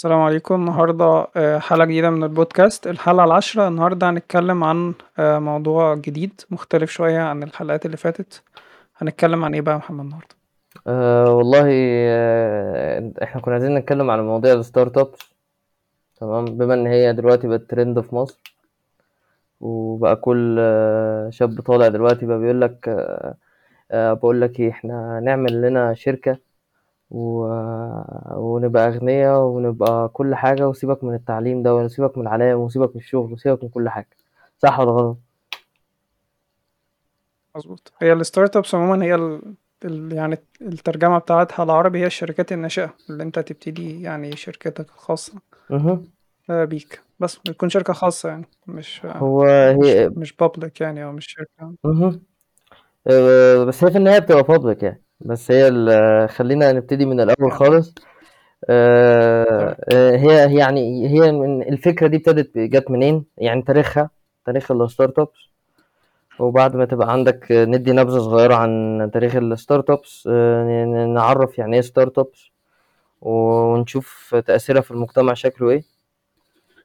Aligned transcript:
السلام 0.00 0.20
عليكم. 0.20 0.54
النهاردة 0.54 1.26
آه، 1.36 1.58
حلقة 1.58 1.84
جديدة 1.84 2.10
من 2.10 2.22
البودكاست. 2.24 2.86
الحلقة 2.86 3.24
العاشرة. 3.24 3.68
النهاردة 3.68 4.10
هنتكلم 4.10 4.64
عن 4.64 4.94
آه، 5.18 5.38
موضوع 5.38 5.94
جديد 5.94 6.40
مختلف 6.50 6.90
شوية 6.90 7.18
عن 7.18 7.42
الحلقات 7.42 7.86
اللي 7.86 7.96
فاتت. 7.96 8.42
هنتكلم 8.96 9.44
عن 9.44 9.54
إيه 9.54 9.60
بقى 9.60 9.72
يا 9.72 9.78
محمد 9.78 10.04
النهاردة؟ 10.04 10.34
أه 10.86 11.34
والله 11.34 11.66
أه 11.70 13.12
إحنا 13.22 13.40
كنا 13.40 13.54
عايزين 13.54 13.74
نتكلم 13.74 14.10
عن 14.10 14.20
مواضيع 14.20 14.52
ال 14.52 14.98
startups 14.98 15.18
تمام؟ 16.20 16.44
بما 16.44 16.74
إن 16.74 16.86
هي 16.86 17.12
دلوقتي 17.12 17.48
بقت 17.48 17.60
ترند 17.70 18.00
في 18.00 18.14
مصر. 18.14 18.40
وبقى 19.60 20.16
كل 20.16 20.56
آه، 20.60 21.30
شاب 21.30 21.60
طالع 21.60 21.88
دلوقتي 21.88 22.26
بقى 22.26 22.38
بيقول 22.38 22.60
لك 22.60 22.88
آه، 23.90 24.12
بقول 24.12 24.40
لك 24.40 24.60
إيه 24.60 24.70
إحنا 24.70 25.20
نعمل 25.24 25.62
لنا 25.62 25.94
شركة 25.94 26.49
و... 27.10 27.46
ونبقى 28.36 28.88
أغنياء 28.88 29.40
ونبقى 29.42 30.08
كل 30.08 30.34
حاجة 30.34 30.68
وسيبك 30.68 31.04
من 31.04 31.14
التعليم 31.14 31.62
ده 31.62 31.74
وسيبك 31.74 32.18
من 32.18 32.22
العلام 32.26 32.58
وسيبك 32.60 32.90
من 32.96 33.00
الشغل 33.00 33.32
وسيبك 33.32 33.62
من 33.64 33.68
كل 33.70 33.88
حاجة 33.88 34.08
صح 34.58 34.80
ولا 34.80 34.90
غلط؟ 34.90 35.16
مظبوط 37.56 37.92
هي 37.98 38.12
ال 38.12 38.56
startups 38.56 38.74
عموما 38.74 39.04
هي 39.04 39.14
ال... 39.14 39.40
ال... 39.84 40.12
يعني 40.12 40.38
الترجمة 40.62 41.18
بتاعتها 41.18 41.62
العربي 41.62 41.98
هي 41.98 42.06
الشركات 42.06 42.52
الناشئة 42.52 42.94
اللي 43.10 43.22
أنت 43.22 43.38
تبتدي 43.38 44.02
يعني 44.02 44.36
شركتك 44.36 44.90
الخاصة. 44.90 45.32
آه، 46.50 46.64
بيك 46.64 47.00
بس 47.20 47.36
بتكون 47.36 47.68
شركة 47.68 47.92
خاصة 47.92 48.28
يعني 48.28 48.46
مش 48.66 49.06
هو 49.06 49.44
مش 49.78 49.86
هي 49.86 50.08
مش 50.08 50.32
public 50.36 50.80
يعني 50.80 51.04
أو 51.04 51.12
مش 51.12 51.26
شركة. 51.28 51.74
أه 53.06 53.64
بس 53.64 53.84
هي 53.84 53.90
في 53.90 53.98
النهاية 53.98 54.18
بتبقى 54.18 54.42
public 54.42 54.82
يعني 54.82 55.02
بس 55.20 55.50
هي 55.50 55.68
خلينا 56.28 56.72
نبتدي 56.72 57.06
من 57.06 57.20
يعني 57.20 57.50
خالص. 57.50 57.94
آه، 58.70 59.76
آه، 59.92 60.16
هي 60.16 60.56
يعني 60.58 61.08
هي 61.08 61.32
من 61.32 61.62
الفكرة 61.62 62.06
دي 62.06 62.16
ابتدت 62.16 62.58
جت 62.58 62.90
منين؟ 62.90 63.24
يعني 63.38 63.62
تاريخها 63.62 64.10
تاريخ 64.46 64.70
ال 64.72 65.18
startups. 65.18 65.50
وبعد 66.38 66.76
ما 66.76 66.84
تبقى 66.84 67.12
عندك 67.12 67.46
ندي 67.52 67.92
نبذة 67.92 68.18
صغيرة 68.18 68.54
عن 68.54 69.10
تاريخ 69.12 69.36
ال 69.36 69.90
startups. 69.90 70.28
آه، 70.32 70.84
نعرف 71.14 71.58
يعني 71.58 71.76
إيه 71.76 71.80
startups 71.82 72.50
ونشوف 73.22 74.34
تأثيرها 74.46 74.80
في 74.80 74.90
المجتمع 74.90 75.34
شكله 75.34 75.70
إيه. 75.70 75.82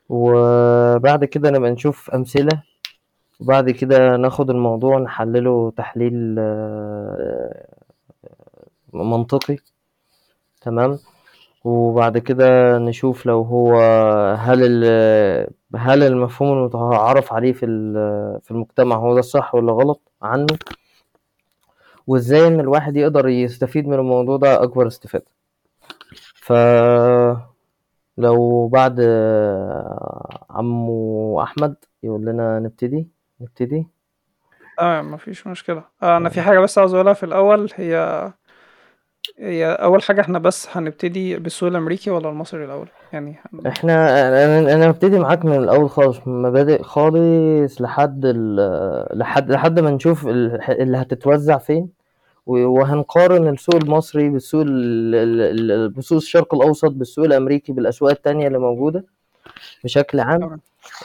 وبعد 0.09 1.25
كده 1.25 1.49
نبقى 1.49 1.71
نشوف 1.71 2.09
أمثلة. 2.11 2.61
وبعد 3.39 3.69
كده 3.69 4.17
ناخد 4.17 4.49
الموضوع 4.49 4.99
نحلله 4.99 5.71
تحليل 5.77 6.35
آه، 6.39 7.84
منطقي. 9.03 9.57
تمام. 10.61 10.99
وبعد 11.63 12.17
كده 12.17 12.77
نشوف 12.77 13.25
لو 13.25 13.41
هو 13.41 13.75
هل 14.39 14.59
ال- 14.63 15.49
هل 15.75 16.03
المفهوم 16.03 16.57
المتعارف 16.57 17.33
عليه 17.33 17.53
في 17.53 17.65
في 18.43 18.51
المجتمع 18.51 18.95
هو 18.95 19.13
ده 19.13 19.19
الصح 19.19 19.55
ولا 19.55 19.73
غلط 19.73 20.01
عنه؟ 20.21 20.57
وازاي 22.07 22.47
إن 22.47 22.59
الواحد 22.59 22.97
يقدر 22.97 23.27
يستفيد 23.27 23.87
من 23.87 23.93
الموضوع 23.93 24.37
ده 24.37 24.63
أكبر 24.63 24.87
استفادة. 24.87 25.25
ف 26.35 26.53
لو 28.17 28.67
بعد 28.67 28.99
عمو 30.49 31.41
أحمد 31.41 31.75
يقول 32.03 32.25
لنا 32.25 32.59
نبتدي؟ 32.59 33.07
نبتدي. 33.41 33.87
تمام 34.77 35.11
مفيش 35.11 35.47
مشكلة. 35.47 35.83
آه، 36.03 36.17
أنا 36.17 36.29
في 36.29 36.41
حاجة 36.41 36.59
بس 36.59 36.77
عاوز 36.77 36.93
أقولها 36.93 37.13
في 37.13 37.23
الأول. 37.25 37.69
هي 37.75 38.33
هي 39.39 39.65
أول 39.71 40.03
حاجة 40.03 40.21
إحنا 40.21 40.39
بس 40.39 40.67
هنبتدي 40.71 41.35
بالسوق 41.37 41.69
الأمريكي 41.69 42.09
ولا 42.11 42.29
المصري 42.29 42.65
الأول؟ 42.65 42.87
يعني 43.13 43.39
هن... 43.53 43.67
إحنا 43.67 44.27
أنا 44.45 44.73
أنا 44.73 44.89
هبتدي 44.89 45.19
معاك 45.19 45.45
من 45.45 45.55
الأول 45.57 45.89
خالص 45.89 46.19
من 46.27 46.41
مبادئ 46.41 46.81
خالص 46.83 47.81
لحد 47.81 48.21
ال... 48.25 49.17
لحد 49.19 49.51
لحد 49.51 49.79
ما 49.79 49.91
نشوف 49.91 50.27
ال- 50.27 50.61
اللي 50.81 50.97
هتتوزع 50.97 51.57
فين 51.57 51.89
وهنقارن 52.45 53.47
السوق 53.49 53.75
المصري 53.75 54.29
بالسوق 54.29 54.61
ال- 54.61 55.15
ال- 55.15 55.71
ال- 55.71 55.89
بسوق 55.89 56.15
الشرق 56.17 56.55
الأوسط 56.55 56.91
بالسوق 56.91 57.25
الأمريكي 57.25 57.73
بالأسواق 57.73 58.11
التانية 58.11 58.47
اللي 58.47 58.59
موجودة 58.59 59.05
بشكل 59.83 60.19
عام. 60.19 60.59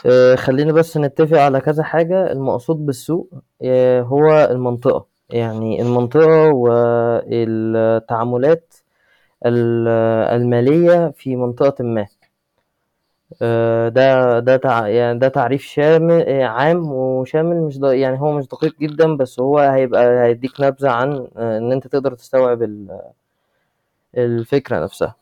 آه، 0.05 0.35
خلينا 0.35 0.71
بس 0.73 0.97
نتفق 0.97 1.37
على 1.39 1.61
كذا 1.61 1.83
حاجة. 1.83 2.31
المقصود 2.31 2.85
بالسوق 2.85 3.29
آه، 3.61 4.01
هو 4.01 4.47
المنطقة. 4.51 5.05
يعني 5.31 5.81
المنطقة 5.81 6.49
والتعاملات 6.53 8.73
ال- 9.47 9.89
المالية 10.35 11.11
في 11.17 11.35
منطقة 11.35 11.85
ما 11.85 12.07
آه، 13.41 13.89
ده 13.89 14.39
ده 14.39 14.57
تع... 14.57 14.87
يعني 14.87 15.19
ده 15.19 15.27
تعريف 15.27 15.61
شامل 15.63 16.41
عام 16.43 16.91
وشامل 16.91 17.61
مش. 17.61 17.77
يعني 17.83 18.19
هو 18.21 18.31
مش 18.37 18.47
دقيق 18.47 18.79
جدا 18.79 19.15
بس 19.17 19.39
هو 19.39 19.59
هيبقى 19.59 20.23
هيديك 20.25 20.61
نبذة 20.61 20.89
عن 20.91 21.27
آه، 21.37 21.57
إن 21.57 21.71
أنت 21.71 21.87
تقدر 21.87 22.13
تستوعب 22.15 22.63
ال- 22.63 23.01
الفكرة 24.17 24.83
نفسها 24.83 25.15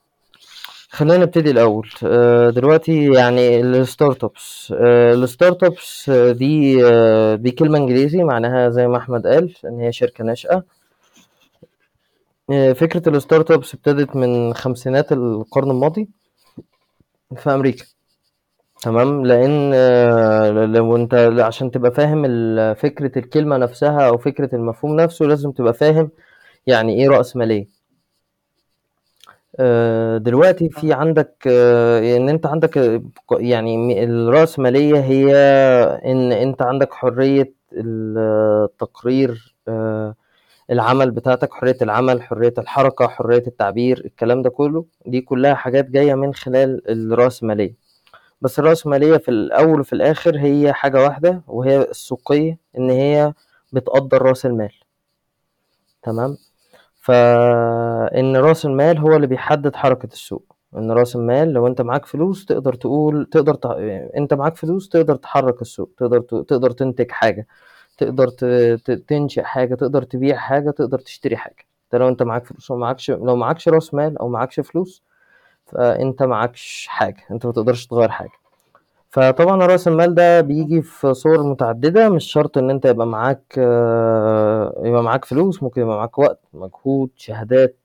خلينا 0.91 1.17
نبتدي 1.17 1.51
الأول. 1.51 1.89
آه، 2.03 2.49
دلوقتي 2.49 3.13
يعني 3.13 3.59
ال 3.61 4.23
startups 4.23 4.73
ال 4.77 5.63
startups 5.63 6.09
دي 6.09 6.85
آه، 6.85 7.35
دي 7.35 7.51
كلمة 7.51 7.77
إنجليزي 7.77 8.23
معناها 8.23 8.69
زي 8.69 8.87
ما 8.87 8.97
أحمد 8.97 9.27
قال 9.27 9.53
إن 9.65 9.79
هي 9.79 9.91
شركة 9.91 10.23
ناشئة. 10.23 10.63
آه، 12.51 12.73
فكرة 12.73 13.09
ال 13.09 13.51
startups 13.51 13.73
ابتدت 13.73 14.15
من 14.15 14.53
خمسينات 14.53 15.11
القرن 15.11 15.71
الماضي 15.71 16.09
في 17.37 17.49
أمريكا. 17.53 17.85
تمام؟ 18.81 19.23
آه، 19.73 20.49
لو 20.49 20.95
أنت 20.95 21.13
عشان 21.39 21.71
تبقى 21.71 21.91
فاهم 21.91 22.23
فكرة 22.73 23.19
الكلمة 23.19 23.57
نفسها 23.57 24.07
أو 24.07 24.17
فكرة 24.17 24.55
المفهوم 24.55 24.95
نفسه 24.95 25.25
لازم 25.25 25.51
تبقى 25.51 25.73
فاهم 25.73 26.09
يعني 26.67 27.01
إيه 27.01 27.09
رأسمالية. 27.09 27.78
دلوقتي 30.17 30.69
في 30.69 30.93
عندك 30.93 31.35
آه، 31.47 32.17
إن 32.17 32.29
أنت 32.29 32.45
عندك 32.45 32.77
آه، 32.77 33.01
يعني 33.31 34.03
الرأسمالية 34.03 34.99
هي 34.99 35.35
إن 36.05 36.31
أنت 36.31 36.61
عندك 36.61 36.93
حرية 36.93 37.53
التقرير 37.73 39.55
آه، 39.67 40.15
العمل 40.71 41.11
بتاعتك 41.11 41.53
حرية 41.53 41.77
العمل 41.81 42.21
حرية 42.21 42.53
الحركة 42.57 43.07
حرية 43.07 43.43
التعبير 43.47 44.01
الكلام 44.05 44.41
ده 44.41 44.49
كله. 44.49 44.85
دي 45.05 45.21
كلها 45.21 45.53
حاجات 45.53 45.85
جاية 45.89 46.13
من 46.15 46.33
خلال 46.33 46.81
الرأسمالية 46.89 47.75
بس 48.41 48.59
الرأسمالية 48.59 49.17
في 49.17 49.29
الأول 49.31 49.79
وفي 49.79 49.93
الآخر 49.93 50.37
هي 50.37 50.73
حاجة 50.73 51.03
واحدة 51.03 51.41
وهي 51.47 51.81
السوقية 51.81 52.57
إن 52.77 52.89
هي 52.89 53.33
بتقدر 53.73 54.21
رأس 54.21 54.45
المال. 54.45 54.73
تمام؟ 56.03 56.37
فإن 56.99 58.37
رأس 58.37 58.65
المال 58.65 58.97
هو 58.97 59.15
اللي 59.15 59.27
بيحدد 59.27 59.75
حركة 59.75 60.05
السوق. 60.13 60.55
إن 60.77 60.91
رأس 60.91 61.15
المال 61.15 61.53
لو 61.53 61.67
أنت 61.67 61.81
معاك 61.81 62.05
فلوس 62.05 62.45
تقدر 62.45 62.73
تقول 62.73 63.25
تقدر 63.31 63.53
ت... 63.55 63.65
أنت 64.17 64.33
معاك 64.33 64.55
فلوس 64.57 64.89
تقدر 64.89 65.15
تحرك 65.15 65.61
السوق 65.61 65.91
تقدر 65.97 66.19
ت... 66.21 66.35
تقدر 66.35 66.71
تنتج 66.71 67.11
حاجة 67.11 67.47
تقدر 67.97 68.27
ت... 68.29 68.45
تنشئ 68.91 69.43
حاجة 69.43 69.75
تقدر 69.75 70.03
تبيع 70.03 70.37
حاجة 70.37 70.71
تقدر 70.71 70.99
تشتري 70.99 71.37
حاجة. 71.37 71.65
ده 71.91 71.97
لو 71.99 72.07
أنت 72.09 72.23
معاك 72.23 72.45
فلوس 72.45 72.71
ومعكش 72.71 73.11
لو 73.11 73.35
معكش 73.35 73.69
رأس 73.69 73.93
مال 73.93 74.17
أو 74.17 74.29
معكش 74.29 74.59
فلوس 74.59 75.03
فأنت 75.67 76.23
معكش 76.23 76.87
حاجة 76.89 77.23
أنت 77.31 77.45
ما 77.45 77.51
تقدرش 77.53 77.87
تغير 77.87 78.09
حاجة. 78.09 78.38
فطبعا 79.09 79.65
رأس 79.65 79.87
المال 79.87 80.15
ده 80.15 80.41
بيجي 80.41 80.81
في 80.81 81.13
صور 81.13 81.43
متعددة 81.43 82.09
مش 82.09 82.31
شرط 82.31 82.57
إن 82.57 82.69
أنت 82.69 82.85
يبقى 82.85 83.07
معاك 83.07 83.43
آه، 83.57 84.81
يبقى 84.83 85.03
معاك 85.03 85.25
فلوس 85.25 85.63
ممكن 85.63 85.81
يبقى 85.81 85.97
معاك 85.97 86.19
وقت 86.19 86.39
مجهود 86.53 87.09
شهادات 87.15 87.77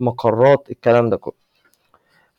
ومقرات 0.00 0.70
الكلام 0.70 1.10
ده 1.10 1.16
كله. 1.16 1.34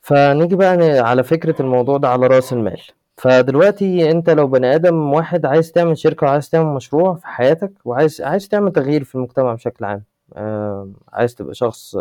فنيجي 0.00 0.56
بقى 0.56 0.68
على 1.00 1.22
فكرة 1.24 1.62
الموضوع 1.62 1.96
ده 1.98 2.08
على 2.08 2.26
رأس 2.26 2.52
المال. 2.52 2.80
فدلوقتي 3.16 4.10
أنت 4.10 4.30
لو 4.30 4.46
بني 4.46 4.74
آدم 4.74 5.12
واحد 5.12 5.46
عايز 5.46 5.72
تعمل 5.72 5.98
شركة 5.98 6.26
وعايز 6.26 6.50
تعمل 6.50 6.66
مشروع 6.74 7.14
في 7.14 7.26
حياتك 7.26 7.72
وعايز 7.84 8.20
عايز 8.22 8.48
تعمل 8.48 8.72
تغيير 8.72 9.04
في 9.04 9.14
المجتمع 9.14 9.54
بشكل 9.54 9.84
عام 9.84 10.02
آه، 10.36 10.90
عايز 11.12 11.34
تبقى 11.34 11.54
شخص 11.54 11.96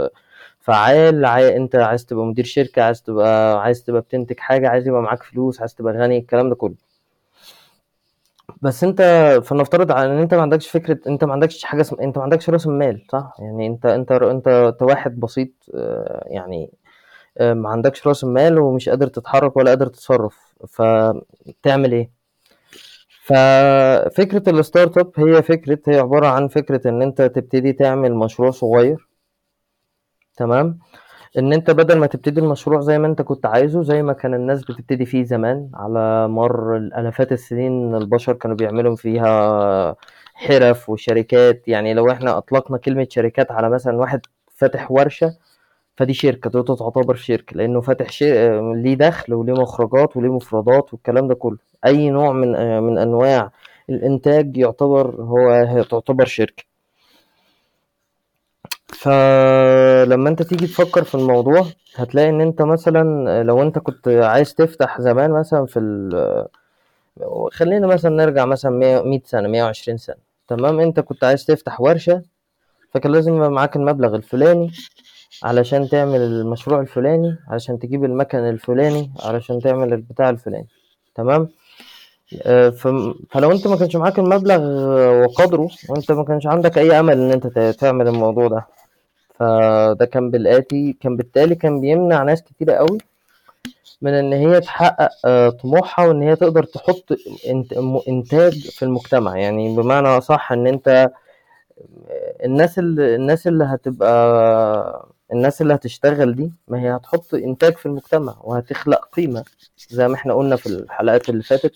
فعال. 0.63 1.25
انت 1.25 1.75
عايز 1.75 2.06
تبقى 2.06 2.25
مدير 2.25 2.45
شركة 2.45 2.81
عايز 2.81 3.01
تبقى 3.04 3.62
عايز 3.63 3.83
تبقى 3.83 4.01
بتنتج 4.01 4.39
حاجة 4.39 4.69
عايز 4.69 4.88
يبقى 4.88 5.01
معاك 5.01 5.24
فلوس 5.24 5.60
عايز 5.60 5.75
تبقى 5.75 5.94
غني 5.94 6.18
الكلام 6.18 6.50
ده 6.50 6.56
كله 6.56 6.75
بس 8.62 8.83
انت 8.83 9.01
فلنفترض 9.45 9.92
ان 9.92 10.19
انت 10.19 10.33
ما 10.33 10.42
عندكش 10.42 10.68
فكرة 10.69 11.00
انت 11.07 11.24
ما 11.24 11.33
عندكش 11.33 11.63
حاجة 11.63 11.81
اسم... 11.81 11.95
انت 12.01 12.18
ما 12.18 12.24
عندكش 12.24 12.50
رأس 12.50 12.68
مال 12.68 13.06
صح 13.12 13.36
يعني 13.39 13.68
انت 13.68 13.86
انت 13.86 14.12
انت 14.12 14.48
انت 14.48 14.81
واحد 14.81 15.19
بسيط 15.19 15.50
آه، 15.75 16.24
يعني 16.27 16.71
آه، 17.38 17.54
ما 17.54 17.69
عندكش 17.69 18.07
رأس 18.07 18.24
مال 18.24 18.60
ومش 18.60 18.89
قادر 18.89 19.07
تتحرك 19.07 19.57
ولا 19.57 19.69
قادر 19.69 19.88
تتصرف 19.88 20.38
فتعمل 20.68 21.92
إيه 21.94 22.10
ففكرة 23.25 24.50
ال 24.50 24.97
startup 24.97 25.11
هي 25.18 25.44
فكرة 25.44 25.80
هي 25.88 26.00
عبارة 26.00 26.27
عن 26.27 26.48
فكرة 26.48 26.89
ان 26.89 27.01
انت 27.01 27.21
تبتدي 27.21 27.74
تعمل 27.74 28.15
مشروع 28.15 28.51
صغير 28.51 29.07
تمام؟ 30.38 30.80
إن 31.38 31.53
أنت 31.53 31.71
بدل 31.71 32.00
ما 32.00 32.07
تبتدي 32.07 32.41
المشروع 32.41 32.81
زي 32.81 33.00
ما 33.00 33.07
أنت 33.07 33.21
كنت 33.21 33.45
عايزه، 33.45 33.83
زي 33.83 34.03
ما 34.03 34.13
كان 34.13 34.33
الناس 34.33 34.63
بتبتدي 34.65 35.06
فيه 35.06 35.24
زمان 35.24 35.69
على 35.75 36.27
مَر 36.27 36.77
الآلافات 36.77 37.31
السنين 37.31 37.95
البشر 37.95 38.33
كانوا 38.33 38.57
بيعملوا 38.57 38.95
فيها 38.95 39.95
حِرَف 40.35 40.89
وشركات، 40.89 41.68
يعني 41.68 41.94
لو 41.94 42.12
إحنا 42.12 42.38
أطلقنا 42.38 42.77
كلمة 42.77 43.07
شركات 43.12 43.51
على 43.51 43.69
مثلًا 43.69 43.97
واحد 43.97 44.21
فاتح 44.56 44.91
ورشة، 44.91 45.33
فدي 45.97 46.13
شركة، 46.15 46.50
دي 46.51 46.63
تعتبر 46.63 47.15
شركة، 47.15 47.57
لإنه 47.57 47.81
فاتح 47.81 48.09
ش 48.12 48.24
ليه 48.75 48.95
دخل 48.95 49.33
وليه 49.33 49.53
مخرجات 49.53 50.18
وليه 50.18 50.29
مفردات 50.33 50.94
والكلام 50.94 51.27
ده 51.29 51.36
كلّه، 51.36 51.57
أي 51.86 52.09
نوع 52.12 52.33
من 52.33 52.56
آآ 52.56 52.81
من 52.81 52.97
أنواع 53.00 53.51
الإنتاج 53.91 54.57
يعتبر 54.57 55.15
هو 55.24 55.65
تعتبر 55.91 56.25
شركة. 56.25 56.63
فلمّا 59.03 60.29
أنت 60.29 60.41
تيجي 60.41 60.67
تفكّر 60.67 61.03
في 61.03 61.15
الموضوع، 61.15 61.65
هتلاقي 61.95 62.29
إن 62.29 62.41
أنت 62.41 62.61
مثلًا 62.61 63.44
لو 63.44 63.61
أنت 63.61 63.79
كنت 63.79 64.07
عايز 64.07 64.55
تفتح 64.55 65.01
زمان 65.01 65.31
مثلًا 65.31 65.65
في 65.65 65.79
ال 65.79 66.47
خلّينا 67.53 67.88
مثلًا 67.88 68.15
نرجع 68.15 68.45
مثلًا 68.45 68.71
مِيّة 68.71 69.01
100 69.01 69.21
سنة، 69.25 69.47
120 69.50 69.97
سنة، 69.97 70.15
تمام، 70.47 70.79
أنت 70.79 71.00
كنت 71.00 71.23
عايز 71.23 71.45
تفتح 71.45 71.81
ورشة، 71.81 72.21
فكان 72.91 73.11
لازم 73.11 73.35
يبقى 73.35 73.51
معاك 73.51 73.75
المبلغ 73.75 74.15
الفلاني 74.15 74.71
علشان 75.44 75.89
تعمل 75.89 76.21
المشروع 76.21 76.81
الفلاني، 76.81 77.38
علشان 77.47 77.79
تجيب 77.79 78.05
المَكَن 78.05 78.39
الفلاني، 78.39 79.11
علشان 79.23 79.59
تعمل 79.61 79.94
البتاع 79.94 80.29
الفلاني، 80.29 80.67
تمام، 81.15 81.50
فم 82.77 83.13
فلو 83.31 83.51
أنت 83.51 83.67
ما 83.67 83.75
كانش 83.75 83.95
معاك 83.95 84.19
المبلغ 84.19 84.61
وقدره، 85.23 85.69
وأنت 85.89 86.11
ما 86.11 86.23
كانش 86.23 86.47
عندك 86.47 86.77
أي 86.77 87.00
أمل 87.00 87.13
إن 87.21 87.31
أنت 87.31 87.47
ت 87.47 87.59
تعمل 87.59 88.07
الموضوع 88.07 88.47
ده، 88.47 88.65
فده 89.33 90.06
كان 90.06 90.31
بالآتي 90.31 90.94
كان 91.01 91.18
بالتالي 91.18 91.56
كان 91.56 91.81
بيمنع 91.81 92.24
ناس 92.24 92.44
كتيرة 92.44 92.74
أوي 92.74 92.97
من 94.01 94.13
إن 94.13 94.33
هي 94.33 94.62
تحقق 94.62 95.50
طموحها 95.50 96.07
وإن 96.07 96.21
هي 96.21 96.35
تقدر 96.35 96.63
تحط 96.63 97.18
إنتاج 98.07 98.69
في 98.69 98.83
المجتمع، 98.85 99.38
يعني 99.38 99.75
بمعنى 99.75 100.07
أصح 100.07 100.51
إن 100.51 100.68
أنت 100.68 101.12
الناس 102.45 102.80
ال 102.80 103.00
الناس 103.00 103.47
اللي 103.47 103.63
هتبقى 103.63 105.07
الناس 105.33 105.62
اللي 105.62 105.74
هتشتغل 105.74 106.36
دي، 106.36 106.51
ما 106.68 106.81
هي 106.81 106.95
هتحط 106.95 107.33
إنتاج 107.33 107.74
في 107.74 107.86
المجتمع 107.86 108.36
وهتخلق 108.41 109.09
قيمة، 109.13 109.44
زي 109.89 110.07
ما 110.07 110.15
إحنا 110.15 110.33
قُلنا 110.33 110.56
في 110.56 110.68
الحلقات 110.68 111.29
اللي 111.29 111.44
فاتت، 111.44 111.75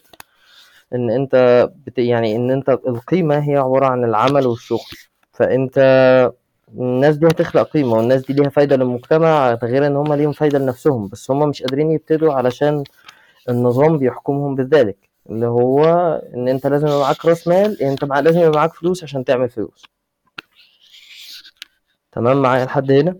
إن 0.95 1.10
أنت 1.10 1.68
بت 1.86 1.98
يعني 1.98 2.36
إن 2.36 2.51
أنت 2.51 2.69
القيمة 2.69 3.38
هي 3.38 3.57
عبارة 3.57 3.86
عن 3.86 4.03
العمل 4.03 4.48
والشغل، 4.48 4.98
فأنت 5.33 5.77
الناس 6.73 7.17
دي 7.17 7.27
هتخلق 7.27 7.69
قيمة 7.69 7.93
والناس 7.93 8.25
دي 8.25 8.33
ليها 8.33 8.49
فايدة 8.49 8.75
للمجتمع، 8.75 9.53
غير 9.53 9.87
إن 9.87 9.95
هُم 9.95 10.13
ليهم 10.13 10.31
فايدة 10.31 10.59
لنفسهم، 10.59 11.07
بس 11.07 11.31
هُم 11.31 11.49
مش 11.49 11.61
قادرين 11.63 11.91
يبتدوا 11.91 12.33
علشان 12.33 12.83
النظام 13.49 13.97
بيحكمهم 13.97 14.55
بذلك، 14.55 14.97
اللي 15.29 15.47
هو 15.47 15.85
إن 16.35 16.47
أنت 16.47 16.67
لازم 16.67 16.87
يبقى 16.87 16.99
معاك 16.99 17.25
رأس 17.25 17.47
مال، 17.47 17.81
أنت 17.81 18.03
مع 18.05 18.19
لازم 18.19 18.39
يبقى 18.39 18.51
معاك 18.59 18.73
فلوس 18.73 19.03
عشان 19.03 19.25
تعمل 19.25 19.49
فلوس. 19.49 19.85
تمام 22.11 22.41
معايا 22.41 22.65
لحد 22.65 22.91
هنا؟ 22.91 23.15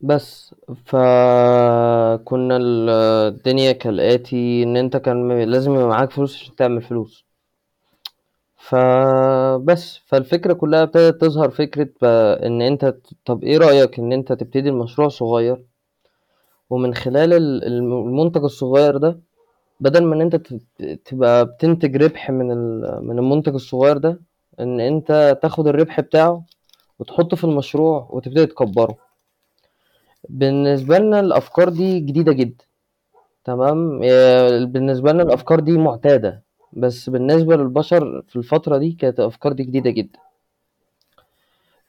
بس، 0.00 0.54
فكنا 0.86 2.56
ال 2.56 2.90
الدنيا 3.34 3.72
كالآتي، 3.72 4.62
إن 4.62 4.76
أنت 4.76 4.96
كان 4.96 5.42
لازم 5.42 5.74
يبقى 5.74 5.88
معاك 5.88 6.10
فلوس 6.10 6.36
عشان 6.36 6.56
تعمل 6.56 6.82
فلوس. 6.82 7.27
فبس، 8.58 9.98
فالفكرة 10.06 10.52
كلّها 10.52 10.82
ابتدت 10.82 11.20
تظهر 11.20 11.50
فكرة 11.50 11.88
إن 12.46 12.62
أنت 12.62 12.94
طَب 13.24 13.44
إيه 13.44 13.58
رأيك 13.58 13.98
إن 13.98 14.12
أنت 14.12 14.32
تبتدي 14.32 14.68
المشروع 14.68 15.08
صغير؟ 15.08 15.64
ومن 16.70 16.94
خلال 16.94 17.32
ال 17.32 17.64
الم 17.64 17.92
المنتج 17.92 18.42
الصغير 18.44 18.96
ده، 18.96 19.20
بدل 19.80 20.04
ما 20.04 20.14
إن 20.14 20.20
أنت 20.20 20.36
تبقى 21.04 21.46
بتنتج 21.46 21.96
ربح 22.02 22.30
من 22.30 22.46
من 23.06 23.18
المنتج 23.18 23.54
الصغير 23.54 23.96
ده، 23.98 24.20
إن 24.60 24.80
أنت 24.80 25.38
تاخد 25.42 25.66
الربح 25.68 26.00
بتاعه 26.00 26.44
وتحطه 26.98 27.36
في 27.36 27.44
المشروع 27.44 28.08
وتبتدي 28.10 28.46
تكبّره. 28.46 28.96
بالنسبة 30.28 30.98
لنا 30.98 31.20
الأفكار 31.20 31.68
دي 31.68 32.00
جديدة 32.00 32.32
جدًا، 32.32 32.64
تمام، 33.44 34.00
آآ 34.04 34.64
بالنسبة 34.64 35.12
لنا 35.12 35.22
الأفكار 35.22 35.60
دي 35.60 35.72
مُعتادة، 35.78 36.42
بس 36.72 37.10
بالنسبة 37.10 37.56
للبشر 37.56 38.22
في 38.28 38.36
الفترة 38.36 38.78
دي 38.78 38.92
كانت 38.92 39.20
الأفكار 39.20 39.52
دي 39.52 39.62
جديدة 39.64 39.90
جدًا. 39.90 40.18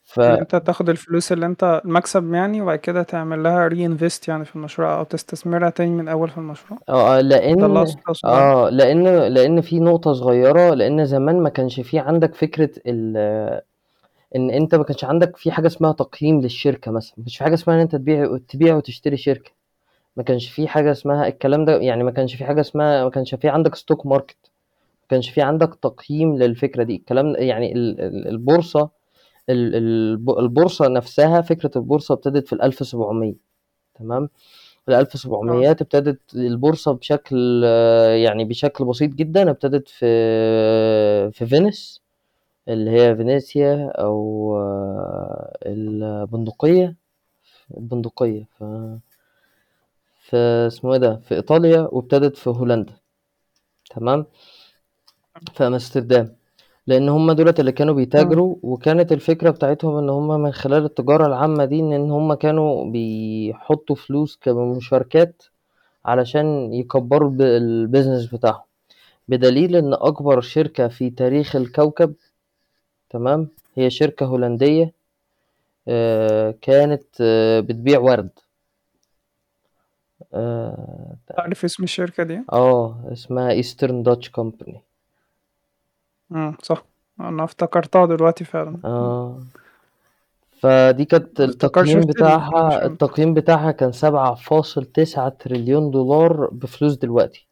ف 0.04 0.20
إن 0.20 0.34
أنت 0.40 0.56
تاخد 0.56 0.90
الفلوس 0.90 1.32
اللي 1.32 1.46
أنت 1.46 1.82
المكسب 1.86 2.34
يعني 2.34 2.62
وبعد 2.62 2.80
كده 2.80 3.04
تعمل 3.04 3.44
لها 3.44 3.70
reinvest 3.70 4.28
يعني 4.28 4.46
في 4.46 4.56
المشروع 4.56 5.00
أو 5.00 5.04
تستثمرها 5.04 5.70
تاني 5.70 5.92
من 5.92 6.00
الأول 6.04 6.30
في 6.30 6.38
المشروع؟ 6.38 6.80
آه، 6.90 7.18
آه، 7.18 7.22
ده 7.22 7.22
اللي 7.22 7.36
لإن 7.36 7.64
أقصد 7.78 8.00
أقصده 8.08 8.32
يعني. 8.32 8.52
آه، 8.52 8.70
لإن 8.70 9.04
لإن 9.34 9.62
في 9.62 9.80
نقطة 9.80 10.14
صغيرة، 10.14 10.74
لإن 10.74 11.06
زمان 11.06 11.44
ما 11.44 11.50
كانش 11.50 11.80
في 11.80 12.00
عندك 12.00 12.36
فكرة 12.36 12.70
ال 12.88 13.18
إن 14.36 14.50
أنت 14.52 14.76
ما 14.76 14.84
كانش 14.84 15.04
عندك 15.06 15.38
في 15.38 15.52
حاجة 15.52 15.68
اسمها 15.68 15.92
تقييم 15.92 16.42
للشركة 16.42 16.92
مثلًا، 16.92 17.14
ما 17.18 17.24
كانش 17.24 17.38
في 17.38 17.44
حاجة 17.44 17.54
اسمها 17.54 17.76
إن 17.76 17.82
أنت 17.82 17.96
تبيع 17.96 18.38
تبيع 18.50 18.76
وتشتري 18.76 19.18
شركة، 19.18 19.52
ما 20.18 20.24
كانش 20.24 20.50
في 20.50 20.68
حاجة 20.68 20.92
اسمها 20.92 21.28
الكلام 21.28 21.66
ده 21.66 21.78
يعني 21.78 22.04
ما 22.04 22.12
كانش 22.12 22.36
في 22.36 22.46
حاجة 22.46 22.62
اسمها 22.62 23.04
ما 23.04 23.10
كانش 23.10 23.36
في 23.36 23.50
عندك 23.50 23.76
stock 23.76 24.10
market، 24.10 24.49
كانش 25.10 25.30
في 25.30 25.42
عندك 25.42 25.76
تقييم 25.82 26.38
للفكرة 26.38 26.84
دي، 26.84 26.96
الكلام 26.96 27.36
يعني 27.38 27.74
ال 27.74 28.02
ال 28.02 28.28
البورصة 28.28 28.90
ال 29.50 29.76
الب 29.76 30.30
البورصة 30.30 30.88
نفسها 30.88 31.42
فكرة 31.42 31.72
البورصة 31.76 32.14
ابتدت 32.14 32.48
في 32.48 32.56
ال1700 32.56 33.36
تمام، 34.00 34.30
في 34.86 34.96
آه. 34.96 35.04
ال1700 35.04 35.82
ابتدت 35.82 36.20
البورصة 36.36 36.92
بشكل 36.92 37.64
يعني 38.24 38.46
بشكل 38.46 38.86
بسيط 38.86 39.12
جدًا، 39.12 39.50
ابتدت 39.50 39.88
في 39.90 40.06
في 41.32 41.46
فينيس 41.46 42.02
اللي 42.68 42.92
هي 42.92 43.16
فينيسيا 43.16 43.92
أو 43.96 44.54
البندقية، 45.66 46.96
البندقية 47.78 48.48
ف 48.60 48.64
في 50.22 50.38
اسمه 50.68 50.94
إيه 50.94 51.00
ده، 51.00 51.16
في 51.16 51.36
إيطاليا 51.36 51.82
وابتدت 51.92 52.38
في 52.38 52.50
هولندا، 52.50 52.94
تمام، 53.96 54.26
في 55.54 55.68
أمستردام، 55.68 56.36
لإن 56.88 57.10
هُم 57.10 57.32
دُولة 57.32 57.54
اللي 57.60 57.72
كانوا. 57.72 57.94
بيتاجروا 57.94 58.56
وكانت 58.64 59.12
الفكرة 59.12 59.50
بتاعتهم 59.50 59.98
إن 59.98 60.10
هُم 60.10 60.28
من 60.28 60.52
خلال 60.52 60.86
التجارة 60.86 61.26
العامة 61.26 61.66
دي 61.66 61.80
إن 61.80 62.12
هُم 62.12 62.34
كانوا 62.34 62.92
بيحطّوا 62.92 63.96
فلوس 63.96 64.40
كمشاركات 64.42 65.44
علشان 66.06 66.74
يكبّروا 66.74 67.32
الب 67.32 67.96
الbusiness 67.96 68.34
بتاعهم، 68.36 68.64
بدليل 69.28 69.76
إن 69.76 69.94
أكبر 69.94 70.42
شركة 70.42 70.88
في 70.88 71.10
تاريخ 71.10 71.56
الكوكب 71.56 72.14
تمام، 73.10 73.48
هي 73.76 73.90
شركة 73.90 74.26
هولندية 74.26 74.94
آآ 75.88 76.52
كانت 76.62 77.22
بتبيع 77.68 78.00
وَرْد. 78.00 78.30
آآ 80.34 81.16
ت 81.28 81.40
عارف 81.40 81.66
اسم 81.66 81.84
الشركة 81.84 82.24
دي؟ 82.24 82.42
آه، 82.54 83.10
اسمها 83.12 83.62
Eastern 83.62 84.04
Dutch 84.10 84.30
Company. 84.40 84.89
صح، 86.64 86.86
أنا 87.20 87.44
افتكرتها 87.44 88.06
دلوقتي 88.06 88.46
فعلًا،. 88.46 88.80
آه. 88.86 89.40
فدي 90.62 91.06
كانت 91.06 91.42
التقييم 91.42 92.02
بتاعها 92.02 92.58
عشان 92.66 92.92
التقييم 92.92 93.34
بتاعها 93.34 93.72
كان 93.72 93.92
7.9 93.92 95.30
تريليون 95.30 95.92
دولار 95.92 96.50
بفلوس 96.52 96.96
دلوقتي. 96.96 97.46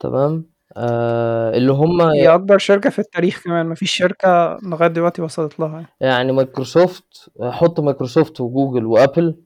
تمام، 0.00 0.44
آآ 0.76 1.56
اللي 1.56 1.72
هُم 1.72 2.00
هي 2.02 2.34
أكبر 2.34 2.58
شركة 2.58 2.90
في 2.90 2.98
التاريخ 2.98 3.42
كمان، 3.44 3.66
ما 3.66 3.74
فيش 3.74 3.92
شركة 3.92 4.58
لغاية 4.62 4.88
دلوقتي 4.88 5.22
وصلت 5.22 5.60
لها 5.60 5.68
يعني. 5.74 5.86
يعني 6.00 6.32
مايكروسوفت 6.32 7.30
حُط 7.42 7.80
مايكروسوفت 7.80 8.40
وجوجل 8.40 8.86
وأبل 8.86 9.36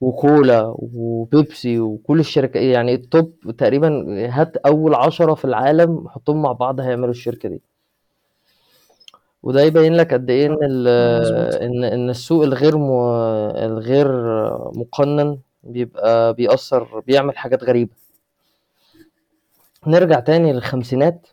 وكولا 0.00 0.74
وبيبسي 0.78 1.80
وكل 1.80 2.20
الشركا 2.20 2.58
يعني 2.58 2.96
ال 3.02 3.14
top 3.14 3.52
تقريبًا 3.58 4.04
هات 4.30 4.56
أول 4.56 4.94
10 4.94 5.34
في 5.34 5.44
العالم 5.44 6.08
حُطّهم 6.08 6.42
مع 6.42 6.52
بعض 6.52 6.80
هيعملوا 6.80 7.10
الشركة 7.10 7.48
دي. 7.48 7.62
وده 9.42 9.60
يبين 9.62 9.94
لك 9.94 10.14
قد 10.14 10.30
إن 10.30 10.56
ال 10.62 10.84
آه،. 10.88 11.64
إن 11.66 11.84
إن 11.84 12.10
السوق 12.10 12.44
الغير 12.44 12.76
م 12.78 12.90
الغير 13.56 14.08
مُقنّن 14.74 15.38
بيبقى 15.62 16.34
بيأثّر 16.34 17.00
بيعمل 17.06 17.38
حاجات 17.38 17.64
غريبة. 17.64 17.90
نرجع 19.86 20.20
تاني 20.20 20.52
للخمسينات 20.52 21.26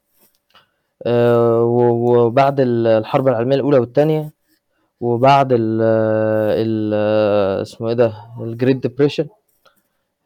و 1.08 1.82
وبعد 2.26 2.60
ال 2.60 2.88
الحرب 2.88 3.28
العالمية 3.28 3.56
الأولى 3.56 3.78
والتانية 3.80 4.32
وبعد 5.04 5.48
ال 5.52 6.94
اسمه 7.62 7.88
إيه 7.90 7.94
ده 7.96 8.14
الgreat 8.40 8.80
depression 8.88 9.28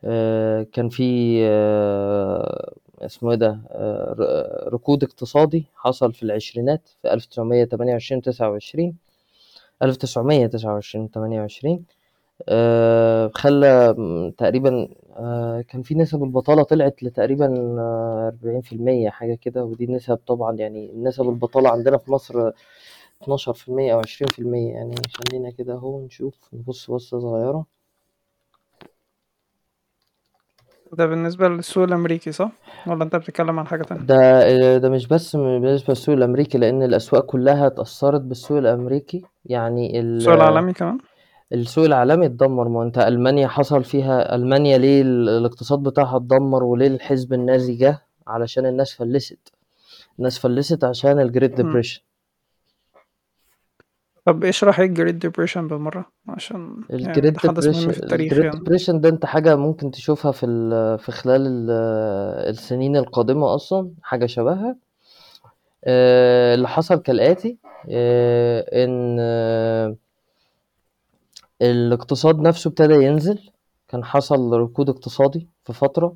آآ 0.05 0.63
كان 0.63 0.89
في 0.89 1.03
اسمه 3.01 3.31
إيه 3.31 3.38
ده 3.38 3.60
آه، 3.72 4.69
ركود 4.74 5.03
اقتصادي 5.03 5.65
حصل 5.75 6.13
في 6.13 6.24
العشرينات 6.24 6.89
في 7.01 7.13
1928 7.13 8.22
29 8.22 8.96
1929 9.84 11.10
28 11.10 11.86
آه، 12.50 13.31
خلى 13.36 13.96
تقريبا 14.38 14.88
آه، 15.17 15.62
كان 15.62 15.81
في 15.81 15.96
نسب 15.96 16.24
البطالة 16.24 16.63
طلعت 16.63 17.03
لتقريبا 17.03 17.46
آه، 17.79 18.34
40% 18.43 19.10
حاجة 19.10 19.36
كده 19.36 19.63
ودي 19.65 19.88
نسب 19.88 20.19
طبعا 20.27 20.55
يعني 20.55 20.91
نسب 20.96 21.29
البطالة 21.29 21.69
عندنا 21.69 21.98
في 21.98 22.12
مصر 22.12 22.51
12% 23.24 23.93
أو 23.93 24.01
20% 24.01 24.03
يعني 24.74 24.95
خلينا 25.13 25.50
كده 25.51 25.74
أهو 25.74 26.05
نشوف 26.05 26.36
نبص 26.53 26.91
بصة 26.91 27.19
صغيرة 27.19 27.65
ده 30.93 31.05
بالنسبة 31.05 31.47
للسوق 31.47 31.83
الأمريكي 31.83 32.31
صح؟ 32.31 32.51
ولا 32.88 33.03
أنت 33.03 33.15
بتتكلم 33.15 33.59
عن 33.59 33.67
حاجة 33.67 33.83
تانية؟ 33.83 34.01
ده 34.01 34.77
ده 34.77 34.89
مش 34.89 35.07
بس 35.07 35.36
بالنسبة 35.36 35.86
للسوق 35.89 36.15
الأمريكي 36.15 36.57
لأن 36.57 36.83
الأسواق 36.83 37.25
كلها 37.25 37.67
اتأثرت 37.67 38.21
بالسوق 38.21 38.57
الأمريكي 38.57 39.24
يعني 39.45 40.00
ال- 40.00 40.17
السوق 40.17 40.33
العالمي 40.33 40.74
كمان؟ 40.74 40.97
السوق 41.53 41.86
العالمي 41.86 42.25
اتدمر 42.25 42.67
ما 42.69 42.83
أنت 42.83 42.97
ألمانيا 42.97 43.47
حصل 43.47 43.83
فيها 43.83 44.36
ألمانيا 44.36 44.77
ليه 44.77 45.01
ال- 45.01 45.29
الاقتصاد 45.29 45.79
بتاعها 45.83 46.17
اتدمر 46.17 46.63
وليه 46.63 46.88
الحزب 46.88 47.33
النازي 47.33 47.75
جه 47.75 48.01
علشان 48.27 48.65
الناس 48.65 48.93
فلست 48.93 49.53
الناس 50.19 50.39
فلست 50.39 50.83
عشان 50.83 51.19
الجريت 51.19 51.51
مم. 51.51 51.55
ديبريشن 51.67 52.01
طب 54.27 54.46
اشرح 54.46 54.79
إيه 54.79 54.86
ال 54.88 54.92
great 54.92 55.15
depression 55.15 55.67
بالمرة 55.67 56.05
عشان 56.27 56.81
يعني 56.89 57.05
ال 57.08 57.12
great 57.12 57.34
ده 57.34 57.39
حدث 57.39 57.67
مهم 57.67 57.74
depression 57.74 57.91
في 57.91 58.00
التاريخ 58.03 58.31
الجريت 58.34 58.46
يعني. 58.46 58.57
ديبريشن 58.60 59.01
ده 59.01 59.10
انت 59.10 59.25
حاجة 59.25 59.55
ممكن 59.55 59.91
تشوفها 59.91 60.31
في 60.31 60.46
ال- 60.46 61.00
في 61.00 61.12
خلال 61.12 61.41
ال- 61.48 61.69
السنين 62.50 62.96
القادمة 62.98 63.55
أصلا 63.55 63.91
حاجة 64.03 64.25
شبهها. 64.25 64.75
آه، 65.86 66.55
اللي 66.55 66.67
حصل 66.67 66.96
كالآتي 67.01 67.57
آه، 67.91 68.84
إن 68.86 69.17
آه، 69.19 69.96
الاقتصاد 71.62 72.39
نفسه 72.39 72.67
ابتدى 72.67 72.93
ينزل. 72.93 73.50
كان 73.88 74.03
حصل 74.03 74.53
ركود 74.53 74.89
اقتصادي 74.89 75.48
في 75.65 75.74
فترة 75.74 76.15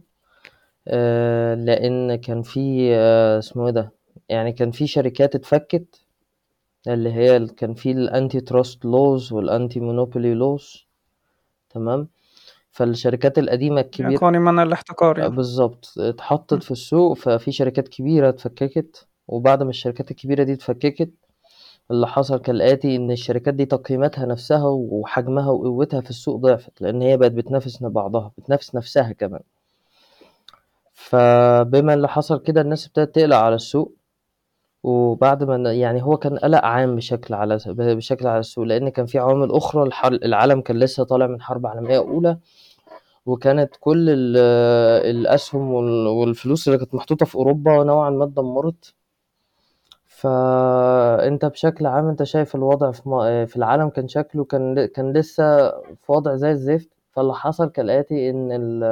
آه، 0.88 1.56
لأن 1.56 2.16
كان 2.16 2.42
في 2.42 2.92
آه، 2.96 3.40
اسمه 3.40 3.66
إيه 3.66 3.72
ده؟ 3.74 3.92
يعني 4.30 4.52
كان 4.52 4.72
في 4.72 4.88
شركات 4.88 5.36
اتفكت 5.36 6.02
اللي 6.88 7.14
هي 7.14 7.38
ال- 7.38 7.56
كان 7.56 7.74
في 7.74 7.92
ال 7.92 8.42
anti-trust 8.42 8.86
laws 8.86 9.34
وال 9.34 9.80
anti-monopoly 9.80 10.34
laws 10.34 10.88
تمام؟ 11.70 12.08
فالشركات 12.72 13.40
القديمة 13.40 13.76
يعني 13.76 13.86
الكبيرة 13.88 14.20
قوانين 14.20 14.42
منع 14.42 14.64
الاحتكار 14.64 15.18
آه، 15.18 15.22
يعني 15.22 15.36
بالظبط 15.36 15.94
مم. 15.98 16.04
اتحطت 16.06 16.64
في 16.64 16.72
السوق 16.72 17.14
ففي 17.18 17.52
شركات 17.52 17.88
كبيرة 17.88 18.30
اتفككت. 18.30 19.08
وبعد 19.28 19.64
ما 19.64 19.70
الشركات 19.70 20.12
الكبيرة 20.12 20.44
دي 20.44 20.54
اتفككت 20.54 21.12
اللي 21.92 22.08
حصل 22.08 22.38
كالآتي 22.42 22.96
إن 22.96 23.12
الشركات 23.12 23.54
دي 23.54 23.66
تقييماتها 23.66 24.26
نفسها 24.26 24.66
وحجمها 24.68 25.50
وقوتها 25.50 26.02
في 26.02 26.10
السوق 26.10 26.36
ضعفت 26.40 26.82
لأن 26.82 27.02
هي 27.02 27.18
بقت 27.18 27.32
بتنافس 27.32 27.84
بعضها 27.84 28.32
بتنافس 28.38 28.76
نفسها 28.76 29.12
كمان. 29.12 29.42
فبما 30.94 31.94
اللي 31.94 32.08
حصل 32.08 32.40
كده 32.44 32.62
الناس 32.62 32.88
ابتدت 32.88 33.16
تقلق 33.16 33.36
على 33.38 33.56
السوق. 33.56 33.94
وبعد 34.84 35.44
ما 35.44 35.74
يعني 35.74 36.04
هو 36.04 36.18
كان 36.18 36.38
قلق 36.38 36.66
عام 36.66 36.96
بشكل 36.96 37.34
على 37.34 37.60
بشكل 37.68 38.28
على 38.28 38.40
السوق 38.40 38.64
لأن 38.66 38.90
كان 38.90 39.06
في 39.06 39.20
عوامل 39.20 39.52
أخرى 39.52 39.90
العالم 40.06 40.62
كان 40.62 40.80
لسه 40.80 41.04
طالع 41.04 41.28
من 41.28 41.42
حرب 41.42 41.68
عالمية 41.68 41.98
أولى 41.98 42.38
وكانت 43.26 43.76
كل 43.80 44.10
ال- 44.10 44.38
الأسهم 45.18 45.72
وال- 45.74 46.08
والفلوس 46.08 46.68
اللي 46.68 46.80
كانت 46.80 46.96
محطوطة 46.96 47.26
في 47.26 47.36
أوروبا 47.36 47.84
نوعا 47.84 48.10
ما 48.10 48.24
اتدمرت. 48.24 48.94
فأنت 50.06 51.46
بشكل 51.46 51.86
عام 51.86 52.08
أنت 52.08 52.24
شايف 52.24 52.56
الوضع 52.56 52.92
في 52.92 53.46
في 53.48 53.58
العالم 53.58 53.90
كان 53.90 54.08
شكله 54.08 54.44
كان 54.46 54.86
كان 54.86 55.14
لسه 55.14 55.70
في 55.72 56.12
وضع 56.12 56.36
زي 56.36 56.52
الزفت؟ 56.52 56.90
فاللي 57.12 57.34
حصل 57.34 57.70
كالآتي 57.70 58.30
إن 58.30 58.52
ال 58.52 58.84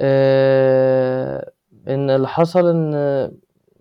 آه، 0.00 1.50
إن 1.88 2.10
اللي 2.10 2.28
حصل 2.28 2.66
إن 2.66 2.94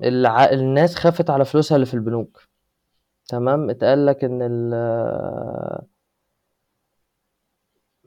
الع... 0.04 0.46
الناس 0.52 0.96
خافت 0.96 1.30
على 1.30 1.46
فلوسها 1.46 1.76
اللي 1.76 1.86
في 1.86 1.94
البنوك. 1.94 2.48
تمام؟ 3.28 3.70
اتقال 3.70 4.06
لك 4.06 4.24
إن 4.24 4.40
ال... 4.42 4.74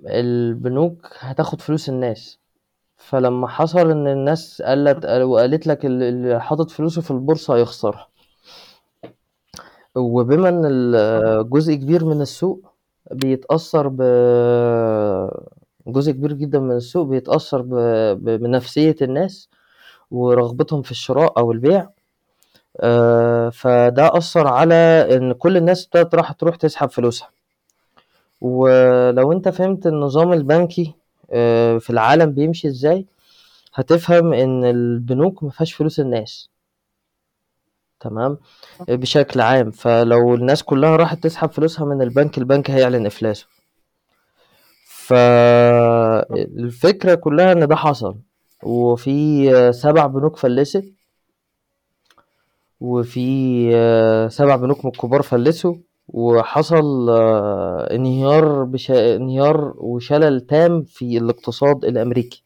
البنوك 0.07 1.07
هتاخد 1.19 1.61
فلوس 1.61 1.89
الناس. 1.89 2.39
فلما 2.97 3.49
حصل 3.49 3.91
إن 3.91 4.09
الناس 4.09 4.63
قالت 4.63 5.05
وقالت 5.05 5.67
لك 5.67 5.87
اللي 5.87 6.41
حاطط 6.41 6.71
فلوسه 6.71 7.03
في 7.03 7.11
البورصة 7.11 7.57
هيخسرها 7.57 8.09
وبما 9.97 10.49
ال- 10.69 11.51
جزء 11.51 11.75
كبير 11.75 12.05
من 12.05 12.21
السوق 12.21 12.73
بيتأثر 13.11 13.89
ب 13.89 14.03
جزء 15.87 16.13
كبير 16.13 16.33
جدا 16.33 16.59
من 16.59 16.77
السوق 16.77 17.07
بيتأثر 17.07 17.63
ب... 17.63 17.75
ب- 18.25 18.41
بنفسية 18.41 18.97
الناس. 19.03 19.49
ورغبتهم 20.11 20.83
في 20.83 20.91
الشراء 20.91 21.39
أو 21.39 21.53
البيع. 21.53 21.89
آه، 22.81 23.49
فده 23.51 24.17
أثر 24.17 24.47
على 24.47 24.75
إن 25.17 25.33
كل 25.33 25.57
الناس 25.57 25.85
ابتدت 25.85 26.15
راح 26.15 26.33
تروح 26.33 26.57
تسحب 26.57 26.91
فلوسها. 26.91 27.31
ولو 28.41 29.33
أنت 29.33 29.49
فهمت 29.49 29.87
النظام 29.87 30.33
البنكي 30.33 30.95
آه، 31.33 31.79
في 31.79 31.91
العالم 31.91 32.33
بيمشي 32.33 32.69
إزاي 32.69 33.07
هتفهم 33.75 34.33
إن 34.33 34.65
البنوك 34.65 35.43
مفيهاش 35.43 35.73
فلوس 35.73 36.01
الناس. 36.01 36.51
تمام؟ 38.01 38.39
بشكل 38.89 39.41
عام. 39.41 39.71
فلو 39.71 40.35
الناس 40.35 40.63
كلها 40.63 40.97
راحت 40.97 41.23
تسحب 41.23 41.51
فلوسها 41.51 41.85
من 41.85 42.03
البنك 42.03 42.39
البنك 42.39 42.71
هيعلن 42.71 43.07
إفلاسه. 43.07 43.47
فالفكرة 46.29 47.15
كلها 47.15 47.53
إن 47.53 47.69
ده 47.69 47.77
حصل. 47.77 48.17
وفي 48.63 49.49
آه، 49.57 49.71
سبع 49.71 50.07
بنوك 50.07 50.37
فلست 50.37 50.85
وفي 52.81 53.71
آه، 53.75 54.29
سبع 54.29 54.57
بنوك 54.57 54.85
من 54.85 54.91
الكبار 54.91 55.23
فلسوا 55.23 55.75
وحصل 56.09 57.11
آه، 57.11 57.89
انهيار 57.95 58.65
بش... 58.65 58.91
انهيار 58.91 59.75
وشلل 59.77 60.41
تام 60.41 60.83
في 60.83 61.19
الاقتصاد 61.19 61.85
الأمريكي. 61.85 62.43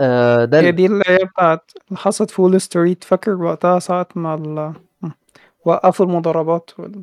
آه، 0.00 0.44
ده 0.44 0.60
هي 0.60 0.72
دي 0.72 0.86
اللي 0.86 1.04
هي 1.06 1.18
بتاعت 1.24 1.70
اللي 1.88 1.98
حصلت 1.98 2.30
في 2.30 2.42
وول 2.42 2.60
ستريت. 2.60 3.04
فاكر 3.04 3.42
وقتها 3.42 3.78
ساعة 3.78 4.08
ما 4.14 4.34
ال... 4.34 4.72
وقفوا 5.64 6.06
المضاربات 6.06 6.70
وال... 6.78 7.02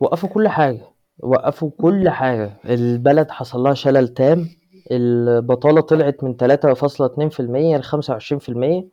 وقفوا 0.00 0.28
كل 0.28 0.48
حاجة. 0.48 0.82
وقفوا 1.18 1.70
كل 1.78 2.08
حاجة. 2.08 2.56
البلد 2.64 3.30
حصل 3.30 3.60
لها 3.60 3.74
شلل 3.74 4.08
تام. 4.08 4.48
البطالة 4.90 5.80
طلعت 5.80 6.24
من 6.24 6.34
3.2% 6.36 7.40
ل 7.40 7.82
25% 7.82 8.84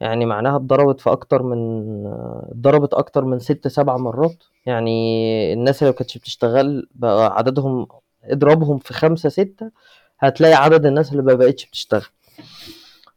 يعني 0.00 0.26
معناها 0.26 0.56
اتضربت 0.56 1.00
في 1.00 1.12
أكتر 1.12 1.42
من 1.42 2.06
اتضربت 2.50 2.94
أكتر 2.94 3.24
من 3.24 3.38
ست 3.38 3.68
سبع 3.68 3.96
مرات. 3.96 4.44
يعني 4.66 5.52
الناس 5.52 5.82
اللي 5.82 5.92
مكانتش 5.92 6.18
بتشتغل 6.18 6.88
بقى 6.94 7.36
عددهم 7.38 7.86
اضربهم 8.24 8.78
في 8.78 8.94
خمسة 8.94 9.28
ستة 9.28 9.70
هتلاقي 10.18 10.54
عدد 10.54 10.86
الناس 10.86 11.12
اللي 11.12 11.22
مبقتش 11.22 11.66
بتشتغل. 11.66 12.02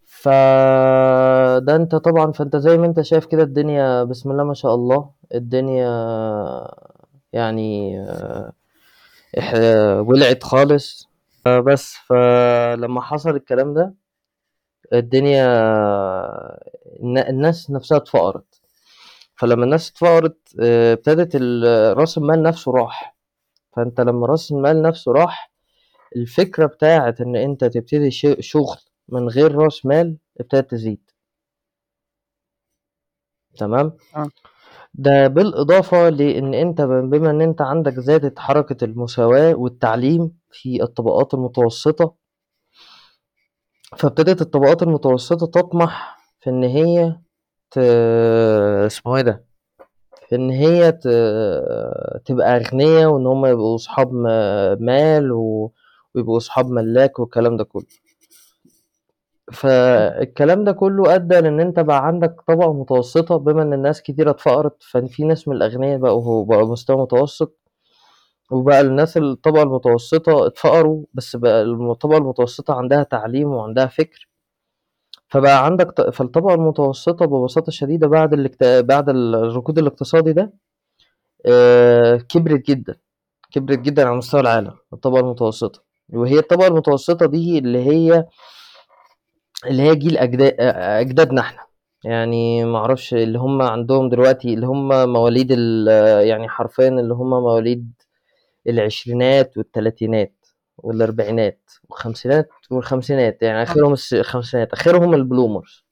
فده 0.06 1.75
انت 1.75 1.96
طبعا 1.96 2.32
فانت 2.32 2.56
زي 2.56 2.78
ما 2.78 2.86
انت 2.86 3.01
شايف 3.01 3.25
كده 3.25 3.44
الدنيا 3.44 4.04
بسم 4.04 4.32
الله 4.32 4.44
ما 4.44 4.54
شاء 4.54 4.75
الله. 4.75 5.10
الدنيا 5.36 5.89
يعني 7.34 8.00
ولعت 10.08 10.44
خالص. 10.44 11.09
آه، 11.50 11.60
بس 11.60 11.94
فلما 11.94 13.01
حصل 13.01 13.29
الكلام 13.29 13.74
ده 13.74 13.94
الدنيا 14.94 15.46
الن- 17.03 17.18
الناس 17.29 17.72
نفسها 17.72 17.98
اتفقرت. 17.98 18.62
فلما 19.36 19.63
الناس 19.63 19.89
اتفقرت 19.89 20.38
آه، 20.62 20.94
ابتدت 20.94 21.36
رأس 21.98 22.18
المال 22.18 22.44
نفسه 22.44 22.72
راح. 22.72 23.15
فأنت 23.75 24.01
لما 24.01 24.27
رأس 24.27 24.51
المال 24.51 24.82
نفسه 24.82 25.12
راح 25.12 25.51
الفكرة 26.15 26.65
بتاعت 26.65 27.22
إن 27.22 27.36
أنت 27.36 27.65
تبتدي 27.65 28.12
شغل 28.41 28.77
من 29.10 29.27
غير 29.29 29.56
رأس 29.56 29.86
مال 29.86 30.18
ابتدت 30.39 30.72
تزيد. 30.72 31.12
تمام؟ 33.58 33.98
آه. 34.15 34.29
ده 34.93 35.27
بالإضافة 35.27 36.10
لأن 36.10 36.53
أنت 36.53 36.81
بما 36.81 37.29
إن 37.31 37.41
أنت 37.41 37.62
عندك 37.62 37.93
زادت 37.93 38.39
حركة 38.39 38.84
المساواة 38.86 39.55
والتعليم 39.55 40.31
في 40.51 40.84
الطبقات 40.84 41.34
المتوسطة 41.34 42.15
فابتدت 43.98 44.41
الطبقات 44.41 44.84
المتوسطة 44.84 45.46
تطمح 45.48 46.17
في 46.39 46.50
إن 46.50 46.63
هي 46.63 47.15
ت... 47.72 47.77
اسمه 48.86 49.15
إيه 49.17 49.22
ده؟ 49.22 49.46
في 50.29 50.36
إن 50.36 50.50
هي 50.50 50.91
ت... 50.91 51.08
تبقى 52.25 52.58
أغنياء 52.58 53.10
وإن 53.10 53.25
هم 53.27 53.46
يبقوا 53.46 53.75
أصحاب 53.75 54.13
مال 54.79 55.31
و... 55.31 55.72
ويبقوا 56.15 56.38
أصحاب 56.38 56.69
ملاك 56.69 57.19
والكلام 57.19 57.58
ده 57.58 57.63
كله 57.63 57.86
فالكلام 59.53 60.63
ده 60.63 60.72
كله 60.72 61.15
أدى 61.15 61.39
لإن 61.39 61.60
أنت 61.60 61.79
بقى 61.79 62.06
عندك 62.08 62.41
طبقة 62.48 62.74
متوسطة 62.74 63.38
بما 63.38 63.62
إن 63.62 63.74
الناس 63.74 64.01
كتيرة 64.01 64.32
اتفقرت 64.32 64.84
ففي 64.84 65.24
ناس 65.24 65.48
من 65.48 65.56
الأغنيا 65.56 65.98
بقوا 65.98 66.46
بقوا 66.46 66.72
مستوى 66.72 66.98
متوسط. 66.98 67.56
وبقى 68.51 68.82
الناس 68.82 69.18
الطبقة 69.18 69.63
المتوسطة 69.63 70.48
اتفقروا 70.48 71.03
بس 71.13 71.36
بقى 71.36 71.62
الطبقة 71.63 72.18
المتوسطة 72.18 72.74
عندها 72.74 73.03
تعليم 73.03 73.48
وعندها 73.50 73.86
فكر. 73.88 74.27
فبقى 75.27 75.65
عندك 75.65 76.10
فالطبقة 76.12 76.53
المتوسطة 76.53 77.25
ببساطة 77.25 77.72
شديدة 77.72 78.08
بعد 78.08 78.34
الاكت... 78.34 78.63
بعد 78.63 79.10
الركود 79.10 79.77
الاقتصادي 79.79 80.34
ده 80.34 80.53
آه، 81.46 82.15
كبرت 82.18 82.68
جدا 82.72 82.96
كبرت 83.51 83.79
جدا 83.79 84.08
على 84.08 84.18
مستوى 84.18 84.41
العالم 84.41 84.74
الطبقة 84.94 85.20
المتوسطة. 85.20 85.82
وهي 86.13 86.39
الطبقة 86.39 86.68
المتوسطة 86.68 87.25
دي 87.25 87.58
اللي 87.60 87.79
هي 87.86 88.25
اللي 89.66 89.84
هي 89.84 89.96
جيل 89.96 90.18
أجداد 90.18 90.56
أجدادنا 90.60 91.42
إحنا. 91.42 91.60
يعني 92.04 92.66
معرفش 92.66 93.13
اللي 93.13 93.39
هم 93.39 93.62
عندهم 93.62 94.10
دلوقتي 94.10 94.54
اللي 94.54 94.68
هم 94.68 95.13
مواليد 95.13 95.48
ال... 95.51 95.88
يعني 96.28 96.50
حرفيا 96.50 96.88
اللي 96.88 97.13
هم 97.13 97.30
مواليد 97.30 97.94
العشرينات 98.70 99.58
والتلاتينات 99.58 100.46
والأربعينات 100.78 101.72
والخمسينات 101.89 102.50
والخمسينات 102.72 103.44
يعني 103.44 103.63
آخرهم 103.63 103.94
الس- 103.94 104.13
الخمسينات 104.13 104.74
آخرهم 104.74 105.13
البلومرز 105.13 105.86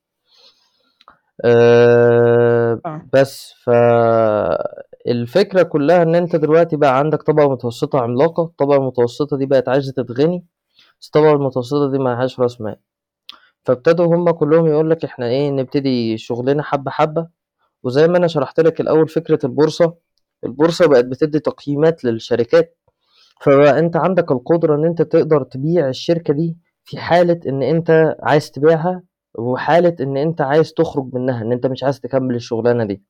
أه 1.46 2.82
آه. 2.86 3.02
بس 3.14 3.54
فالفكرة 3.64 5.64
كلها 5.64 6.04
إن 6.04 6.16
أنت 6.16 6.36
دلوقتي 6.36 6.76
بقى 6.76 6.98
عندك 6.98 7.24
طبقة 7.24 7.50
متوسطة 7.52 8.00
عملاقة. 8.00 8.44
الطبقة 8.44 8.78
المتوسطة 8.78 9.38
دي 9.38 9.46
بقت 9.46 9.70
عايزة 9.70 9.92
تتغني 9.92 10.46
بس 11.02 11.08
الطبقة 11.08 11.32
المتوسطة 11.34 11.92
دي 11.92 11.98
معهاش 12.00 12.40
رأس 12.40 12.62
مال. 12.62 12.76
فابتدوا 13.68 14.06
هما 14.16 14.32
كلهم 14.32 14.68
يقول 14.68 14.90
لك 14.90 15.06
إحنا 15.06 15.26
إيه 15.28 15.50
نبتدي 15.50 16.18
شغلنا 16.18 16.64
حبة 16.64 16.92
حبة. 16.92 17.28
وزي 17.84 18.08
ما 18.08 18.18
أنا 18.18 18.28
شرحت 18.28 18.60
لك 18.60 18.82
الأول 18.82 19.08
فكرة 19.10 19.40
البورصة 19.46 19.96
البورصة 20.44 20.88
بقت 20.88 21.06
بتدي 21.06 21.40
تقييمات 21.40 22.04
للشركات. 22.04 22.78
فبقى 23.42 23.80
أنت 23.80 23.96
عندك 23.96 24.32
القدرة 24.32 24.76
إن 24.76 24.86
أنت 24.86 25.02
تقدر 25.02 25.44
تبيع 25.44 25.90
الشركة 25.90 26.34
دي 26.34 26.58
في 26.84 26.98
حالة 26.98 27.40
إن 27.48 27.64
أنت 27.64 28.16
عايز 28.24 28.52
تبيعها 28.52 29.04
وحالة 29.36 29.96
إن 30.02 30.18
أنت 30.18 30.42
عايز 30.42 30.74
تخرج 30.74 31.10
منها 31.14 31.42
إن 31.42 31.52
أنت 31.52 31.66
مش 31.66 31.84
عايز 31.84 32.00
تكمل 32.00 32.36
الشغلانة 32.36 32.84
دي. 32.86 33.04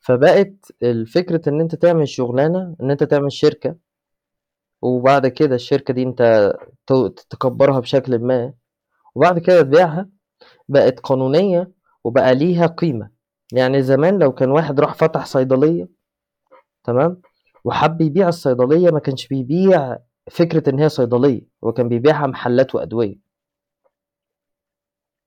فبقت 0.00 0.52
الفكرة 0.82 1.48
إن 1.48 1.60
أنت 1.60 1.74
تعمل 1.74 2.08
شغلانة 2.08 2.76
إن 2.82 2.90
أنت 2.90 3.04
تعمل 3.04 3.32
شركة 3.32 3.76
وبعد 4.82 5.26
كده 5.26 5.54
الشركة 5.54 5.94
دي 5.94 6.02
أنت 6.02 6.52
تكبرها 7.30 7.80
بشكل 7.80 8.18
ما. 8.18 8.59
وبعد 9.14 9.38
كده 9.38 9.62
تبيعها 9.62 10.08
بقت 10.68 11.00
قانونية 11.00 11.70
وبقى 12.04 12.34
ليها 12.34 12.66
قيمة. 12.66 13.10
يعني 13.52 13.82
زمان 13.82 14.18
لو 14.18 14.32
كان 14.32 14.50
واحد 14.50 14.80
راح 14.80 14.94
فتح 14.94 15.26
صيدلية 15.26 15.88
تمام؟ 16.84 17.20
وحب 17.64 18.00
يبيع 18.00 18.28
الصيدلية 18.28 18.90
ما 18.90 18.98
كانش 18.98 19.26
بيبيع 19.26 19.98
فكرة 20.30 20.70
إن 20.70 20.78
هي 20.80 20.88
صيدلية 20.88 21.42
هو 21.64 21.72
كان 21.72 21.88
بيبيعها 21.88 22.26
محلات 22.26 22.74
وأدوية. 22.74 23.16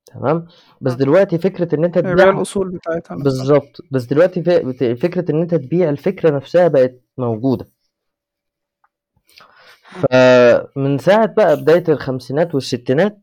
تمام؟ 0.05 0.47
بس 0.81 0.91
آه. 0.91 0.95
دلوقتي 0.97 1.37
فكرة 1.37 1.75
إن 1.75 1.83
أنت 1.85 1.97
بقى 1.97 2.13
تبيع 2.13 2.29
الأصول 2.29 2.69
بتاعتها 2.69 3.15
بالظبط. 3.15 3.81
بس 3.91 4.03
دلوقتي 4.03 4.43
ف- 4.43 4.83
فكرة 5.03 5.31
إن 5.31 5.41
أنت 5.41 5.55
تبيع 5.55 5.89
الفكرة 5.89 6.35
نفسها 6.35 6.67
بقت 6.67 7.01
موجودة. 7.17 7.67
فمن 9.83 10.97
ساعة 10.97 11.25
بقى 11.25 11.55
بداية 11.61 11.83
الخمسينات 11.89 12.55
والستينات 12.55 13.19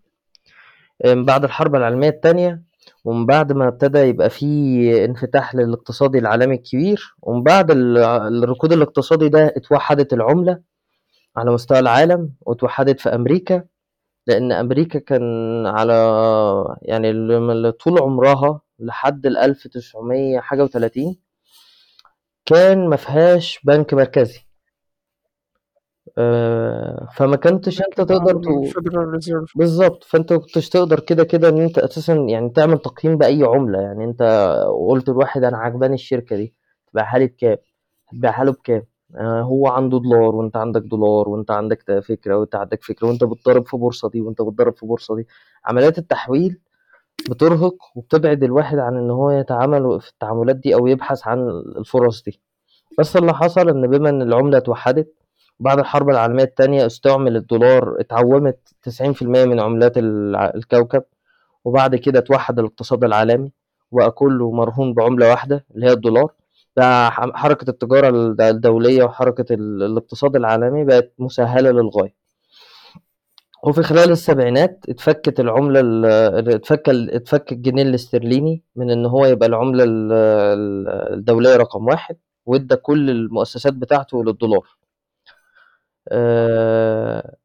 من 1.07 1.25
بعد 1.25 1.45
الحرب 1.45 1.75
العالمية 1.77 2.09
التانية 2.09 2.63
ومن 3.05 3.27
بعد 3.27 3.53
ما 3.53 3.69
ابتدى 3.69 3.99
يبقى 3.99 4.31
في 4.31 5.05
انفتاح 5.05 5.55
للاقتصادي 5.55 6.19
العالمي 6.19 6.55
الكبير 6.55 7.15
ومن 7.23 7.43
بعد 7.43 7.71
ال- 7.71 7.99
الركود 8.45 8.73
الاقتصادي 8.73 9.29
ده 9.29 9.47
اتوحدت 9.57 10.13
العملة 10.13 10.61
على 11.37 11.51
مستوى 11.51 11.79
العالم 11.79 12.33
واتوحدت 12.41 13.01
في 13.01 13.09
أمريكا 13.15 13.65
لأن 14.27 14.53
أمريكا 14.53 14.99
كان 14.99 15.23
على 15.67 15.95
يعني 16.83 17.73
طول 17.73 17.99
عمرها 18.03 18.61
لحد 18.79 19.27
ال 19.27 19.37
1900 19.37 20.41
حاجة 20.41 20.63
وتلاتين 20.65 21.21
كان 22.47 22.89
مفيهاش 22.91 23.61
بنك 23.65 23.95
مركزي. 23.95 24.39
آه، 24.39 24.50
فما 27.17 27.37
كنتش 27.37 27.81
انت 27.83 28.01
تقدر 28.01 28.41
reserve. 29.13 29.53
بالظبط 29.59 30.05
فانت 30.05 30.33
كنتش 30.33 30.69
تقدر 30.69 31.01
كده 31.01 31.25
كده 31.25 31.49
ان 31.49 31.59
انت 31.61 31.79
أساسا 31.79 32.15
يعني 32.15 32.51
تعمل 32.51 32.79
تقييم 32.79 33.17
بأي 33.17 33.45
عملة. 33.45 33.81
يعني 33.81 34.05
انت 34.05 34.23
قلت 34.89 35.09
لواحد 35.09 35.45
أنا 35.45 35.59
عجباني 35.59 35.95
الشركة 35.95 36.37
دي 36.37 36.55
تبيعها 36.93 37.19
لي 37.19 37.27
بكام؟ 37.27 37.57
هتبيعها 38.09 38.45
له 38.45 38.53
بكام؟ 38.53 38.83
آه 39.17 39.43
هو 39.43 39.69
عنده 39.69 39.99
دولار 39.99 40.35
وانت 40.37 40.57
عندك 40.57 40.83
دولار 40.83 41.29
وانت 41.29 41.51
عندك 41.51 41.83
ت- 41.83 41.91
فكرة 42.05 42.35
وانت 42.37 42.55
عندك 42.55 42.85
فكرة 42.85 43.09
وانت 43.09 43.25
بتضرب 43.25 43.67
في 43.67 43.77
بورصة 43.77 44.09
دي 44.11 44.21
وانت 44.21 44.43
بتضرب 44.43 44.77
في 44.77 44.87
بورصة 44.87 45.17
دي. 45.17 45.27
عمليات 45.65 45.99
التحويل 45.99 46.59
بترهق 47.31 47.75
وبتبعد 47.97 48.43
الواحد 48.45 48.79
عن 48.79 48.97
ان 48.97 49.11
هو 49.11 49.31
يتعامل 49.31 50.01
في 50.01 50.11
التعاملات 50.11 50.57
دي 50.57 50.75
أو 50.75 50.87
يبحث 50.87 51.27
عن 51.29 51.49
الفرص 51.77 52.23
دي. 52.23 52.41
بس 52.99 53.17
اللي 53.17 53.35
حصل 53.35 53.69
إن 53.69 53.87
بما 53.87 54.09
إن 54.11 54.23
العملة 54.23 54.59
اتوحدت 54.59 55.15
بعد 55.61 55.79
الحرب 55.79 56.11
العالمية 56.11 56.43
التانية 56.45 56.87
استعمل 56.87 57.37
الدولار 57.37 57.97
اتعومت 58.01 58.59
90% 58.83 59.23
من 59.23 59.61
عملات 59.61 59.93
الكوكب 59.97 61.03
وبعد 61.65 61.97
كده 61.97 62.19
اتوحد 62.19 62.59
الاقتصاد 62.59 63.05
العالمي 63.05 63.53
وبقى 63.91 64.11
كله 64.11 64.51
مرهون 64.51 64.95
بعملة 64.95 65.29
واحدة 65.31 65.65
اللي 65.75 65.87
هي 65.87 65.93
الدولار. 65.93 66.33
بقى 66.77 67.11
حركة 67.13 67.71
التجارة 67.71 68.09
الد- 68.09 68.41
الدولية 68.41 69.05
وحركة 69.05 69.55
ال- 69.55 69.83
الاقتصاد 69.83 70.37
العالمي 70.37 70.85
بقت 70.85 71.13
مسهلة 71.19 71.71
للغاية. 71.71 72.15
وفي 73.65 73.83
خلال 73.83 74.11
السبعينات 74.11 74.85
اتفكت 74.89 75.41
العملة 75.41 75.81
ال- 75.81 76.49
اتفك 76.55 76.89
اتفك 76.89 77.53
الجنيه 77.53 77.83
الاسترليني 77.83 78.63
من 78.77 78.91
إن 78.91 79.07
هو 79.07 79.27
يبقى 79.27 79.49
العملة 79.49 79.85
ال- 79.85 80.13
ال- 80.13 80.89
الدولية 81.15 81.57
رقم 81.57 81.87
واحد 81.87 82.17
وادى 82.47 82.77
كل 82.77 83.11
المؤسسات 83.11 83.73
بتاعته 83.73 84.25
للدولار. 84.25 84.67
آه، 86.13 87.37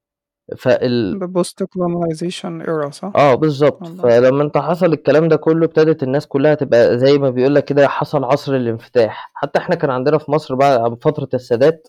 فال 0.58 1.20
post 1.38 1.64
colonization 1.66 2.66
era 2.68 2.90
صح؟ 2.90 3.12
آه 3.16 3.36
بالظبط. 3.36 3.88
فلما 3.88 4.44
انت 4.44 4.58
حصل 4.58 4.94
الكلام 4.94 5.28
ده 5.28 5.36
كله 5.36 5.66
ابتدت 5.66 6.04
الناس 6.04 6.28
كلها 6.28 6.54
تبقى 6.54 6.98
زي 6.98 7.18
ما 7.18 7.30
بيقول 7.30 7.56
لك 7.56 7.66
كده 7.66 7.88
حصل 7.88 8.24
عصر 8.24 8.56
الانفتاح. 8.56 9.32
حتى 9.34 9.60
إحنا 9.60 9.76
كان 9.76 9.90
عندنا 9.90 10.18
في 10.18 10.32
مصر 10.32 10.56
بعد 10.56 10.98
فترة 11.02 11.30
السادات 11.34 11.88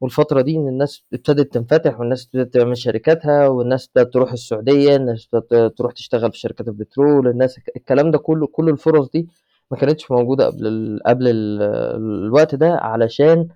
والفترة 0.00 0.40
دي 0.40 0.56
إن 0.56 0.68
الناس 0.68 1.02
ابتدت 1.12 1.54
تنفتح 1.54 2.00
والناس 2.00 2.26
ابتدت 2.26 2.54
تعمل 2.54 2.76
شركاتها 2.76 3.48
والناس 3.48 3.88
ابتدت 3.96 4.14
تروح 4.14 4.32
السعودية 4.32 4.96
الناس 4.96 5.28
ابتدت 5.34 5.78
تروح 5.78 5.92
تشتغل 5.92 6.32
في 6.32 6.38
شركات 6.38 6.68
البترول 6.68 7.28
الناس 7.28 7.60
الكلام 7.76 8.10
ده 8.10 8.18
كله 8.18 8.46
كل 8.46 8.68
الفرص 8.68 9.08
دي 9.08 9.28
ما 9.70 9.76
كانتش 9.76 10.10
موجودة 10.10 10.46
قبل 10.46 10.66
ال... 10.66 11.00
قبل 11.06 11.28
ال... 11.28 11.62
الوقت 11.96 12.54
ده 12.54 12.74
علشان 12.74 13.48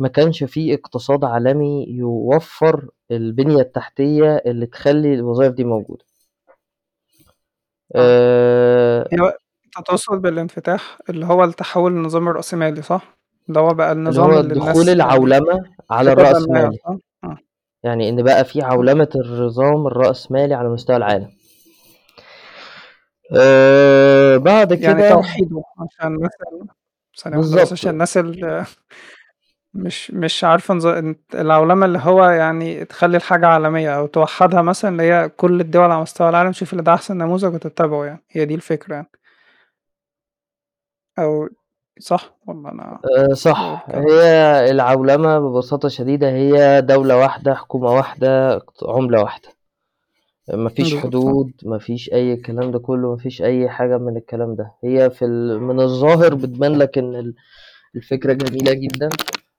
ما 0.00 0.08
كانش 0.08 0.44
في 0.44 0.74
اقتصاد 0.74 1.24
عالمي 1.24 1.86
يوفر 1.88 2.88
البنية 3.10 3.60
التحتية 3.60 4.36
اللي 4.46 4.66
تخلي 4.66 5.14
الوظائف 5.14 5.52
دي 5.52 5.64
موجودة 5.64 6.04
آه. 7.94 9.00
آه، 9.02 9.08
هي 9.12 9.18
انت 9.78 9.86
تقصد 9.86 10.22
بالانفتاح 10.22 10.98
اللي 11.10 11.26
هو 11.26 11.44
التحول 11.44 11.92
للنظام 11.92 12.28
الرأسمالي 12.28 12.82
صح؟ 12.82 13.16
اللي 13.48 13.60
هو 13.60 13.74
بقى 13.74 13.92
اللي 13.92 14.02
النظام 14.02 14.30
هو 14.30 14.40
اللي 14.40 14.54
دخول 14.54 14.70
الناس 14.70 14.86
يعني 14.88 14.92
العولمة 14.92 15.62
على 15.90 16.12
الرأسمالي؟ 16.12 16.78
آه. 17.24 17.38
يعني 17.82 18.08
إن 18.08 18.22
بقى 18.22 18.44
في 18.44 18.62
عولمة 18.62 19.08
النظام 19.14 19.86
الرأسمالي 19.86 20.54
على 20.54 20.68
مستوى 20.68 20.96
العالم 20.96 21.30
آه، 23.36 24.36
بعد 24.36 24.72
يعني 24.72 25.00
كده 25.00 25.10
توحيده 25.10 25.62
عشان 25.78 26.18
بس 27.16 27.28
بالظبط 27.28 27.72
عشان 27.72 27.90
الناس 27.90 28.16
اللي 28.16 28.66
مش 29.74 30.10
مش 30.10 30.44
عارفة 30.44 30.74
نظ... 30.74 30.86
العولمة 31.34 31.86
اللي 31.86 31.98
هو 32.02 32.24
يعني 32.24 32.84
تخلي 32.84 33.16
الحاجة 33.16 33.46
عالمية 33.46 33.98
أو 33.98 34.06
توحدها 34.06 34.62
مثلا 34.62 34.90
اللي 34.90 35.02
هي 35.02 35.28
كل 35.28 35.60
الدول 35.60 35.90
على 35.90 36.00
مستوى 36.02 36.28
العالم 36.28 36.50
تشوف 36.50 36.72
اللي 36.72 36.82
ده 36.84 36.94
أحسن 36.94 37.18
نموذج 37.18 37.54
وتتبعه 37.54 38.04
يعني. 38.04 38.24
هي 38.30 38.44
دي 38.44 38.54
الفكرة 38.54 38.94
يعني. 38.94 39.10
أو 41.18 41.48
صح 42.00 42.34
ولا 42.46 42.72
أنا 42.72 43.00
آه، 43.18 43.34
صح. 43.34 43.86
هي 43.88 44.22
العولمة 44.70 45.38
ببساطة 45.38 45.88
شديدة 45.88 46.30
هي 46.30 46.80
دولة 46.80 47.16
واحدة 47.16 47.54
حكومة 47.54 47.92
واحدة 47.94 48.62
عملة 48.82 49.22
واحدة. 49.22 49.48
مفيش 50.54 50.96
حدود 50.96 51.52
مفيش 51.62 52.12
أي 52.12 52.32
الكلام 52.34 52.70
ده 52.70 52.78
كله 52.78 53.14
مفيش 53.14 53.42
أي 53.42 53.68
حاجة 53.68 53.98
من 53.98 54.16
الكلام 54.16 54.54
ده. 54.54 54.72
هي 54.84 55.10
في 55.10 55.24
ال... 55.24 55.60
من 55.62 55.80
الظاهر 55.80 56.34
بتبان 56.34 56.78
لك 56.78 56.98
إن 56.98 57.14
ال- 57.14 57.34
الفكرة 57.96 58.32
جميلة 58.32 58.72
جدا. 58.72 59.08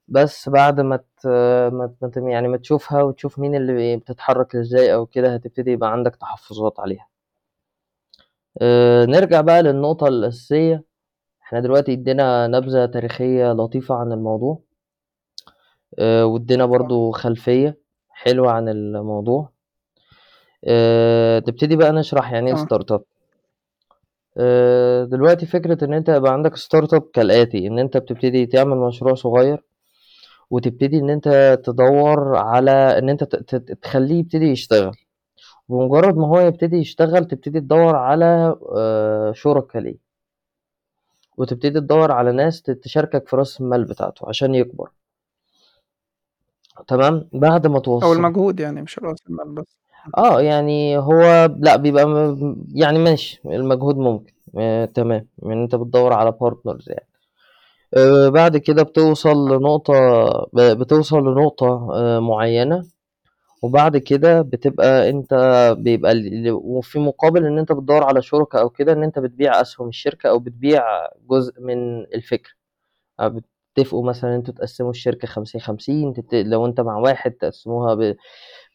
بس 0.07 0.49
بعد 0.49 0.79
ما 0.81 0.97
ت 0.97 1.27
ما 1.27 1.93
ما 2.01 2.07
ت 2.09 2.17
يعني 2.17 2.47
ما 2.47 2.57
تشوفها 2.57 3.01
وتشوف 3.03 3.39
مين 3.39 3.55
اللي 3.55 3.97
بتتحرك 3.97 4.55
إزاي 4.55 4.93
أو 4.93 5.05
كده، 5.05 5.33
هتبتدي 5.33 5.71
يبقى 5.71 5.91
عندك 5.91 6.15
تحفظات 6.15 6.79
عليها. 6.79 7.07
آآ 8.61 9.05
نرجع 9.05 9.41
بقى 9.41 9.63
للنقطة 9.63 10.07
الأساسية، 10.07 10.83
إحنا 11.43 11.59
دلوقتي 11.59 11.93
ادينا 11.93 12.47
نبذة 12.47 12.85
تاريخية 12.85 13.53
لطيفة 13.53 13.95
عن 13.95 14.11
الموضوع. 14.11 14.59
آآ 15.99 16.23
وادينا 16.23 16.65
برضه 16.65 17.11
خلفية 17.11 17.77
حلوة 18.09 18.51
عن 18.51 18.69
الموضوع. 18.69 19.49
آآ 20.65 21.39
نبتدي 21.39 21.75
بقى 21.75 21.91
نشرح 21.91 22.31
يعني 22.33 22.51
إيه 22.51 22.55
startup. 22.55 23.01
آآ 24.37 25.05
دلوقتي 25.05 25.45
فكرة 25.45 25.85
إن 25.85 25.93
أنت 25.93 26.09
يبقى 26.09 26.33
عندك 26.33 26.55
startup 26.57 27.03
كالآتي، 27.13 27.67
إن 27.67 27.79
أنت 27.79 27.97
بتبتدي 27.97 28.45
تعمل 28.45 28.77
مشروع 28.77 29.13
صغير، 29.13 29.63
وتبتدي 30.51 30.97
إن 30.99 31.09
أنت 31.09 31.59
تدوّر 31.65 32.35
على 32.37 32.71
إن 32.71 33.09
أنت 33.09 33.23
ت 33.23 33.55
ت 33.55 33.71
تخلّيه 33.83 34.19
يبتدي 34.19 34.45
يشتغل، 34.45 34.91
بمجرد 35.69 36.17
ما 36.17 36.27
هو 36.27 36.39
يبتدي 36.39 36.77
يشتغل 36.77 37.25
تبتدي 37.25 37.61
تدوّر 37.61 37.95
على 37.97 38.57
آآ 38.77 39.33
شُركا 39.35 39.79
ليه. 39.79 39.97
وتبتدي 41.37 41.79
تدوّر 41.79 42.11
على 42.11 42.31
ناس 42.31 42.61
ت 42.61 42.71
تشاركك 42.71 43.27
في 43.27 43.35
رأس 43.35 43.61
المال 43.61 43.85
بتاعته 43.85 44.29
عشان 44.29 44.55
يكبر. 44.55 44.91
تمام، 46.87 47.29
بعد 47.33 47.67
ما 47.67 47.75
أو 47.75 47.79
توصّل 47.81 48.11
المجهود 48.17 48.59
يعني 48.59 48.81
مش 48.81 48.99
رأس 48.99 49.17
المال 49.29 49.49
بس. 49.55 49.77
إمم. 50.05 50.25
آه، 50.25 50.41
يعني 50.41 50.97
هو 50.97 51.49
لأ 51.59 51.75
بيبقى 51.75 52.05
م 52.07 52.55
يعني 52.73 52.99
ماشي، 52.99 53.41
المجهود 53.45 53.97
ممكن 53.97 54.33
آآ 54.59 54.85
تمام، 54.85 55.27
إن 55.45 55.61
أنت 55.61 55.75
بتدوّر 55.75 56.13
على 56.13 56.31
partners 56.31 56.87
يعني. 56.87 57.07
آآ 57.97 58.29
بعد 58.29 58.57
كده 58.57 58.83
بتوصل 58.83 59.49
لنقطة 59.55 59.93
بتوصل 60.53 61.17
لنقطة 61.17 61.89
آآ 61.95 62.19
معيّنة، 62.19 62.83
وبعد 63.63 63.97
كده 63.97 64.41
بتبقى 64.43 65.09
أنت 65.09 65.33
بيبقى 65.79 66.13
وفي 66.51 66.99
مقابل 66.99 67.45
إن 67.47 67.59
أنت 67.59 67.71
بتدوّر 67.71 68.03
على 68.03 68.21
شُركا 68.21 68.61
أو 68.61 68.69
كده، 68.69 68.93
إن 68.93 69.03
أنت 69.03 69.19
بتبيع 69.19 69.61
أسهم 69.61 69.87
الشركة 69.89 70.29
أو 70.29 70.39
بتبيع 70.39 70.83
جزء 71.31 71.53
من 71.61 72.03
الفكرة. 72.15 72.51
أ 73.21 73.29
بتتفقوا 73.77 74.05
مثلًا 74.09 74.35
إن 74.35 74.43
تقسّموا 74.43 74.91
الشركة 74.91 75.27
50، 75.27 75.61
50 75.61 76.13
تت 76.13 76.35
لو 76.35 76.67
أنت 76.67 76.81
مع 76.81 76.97
واحد 76.97 77.31
تقسّموها 77.31 78.15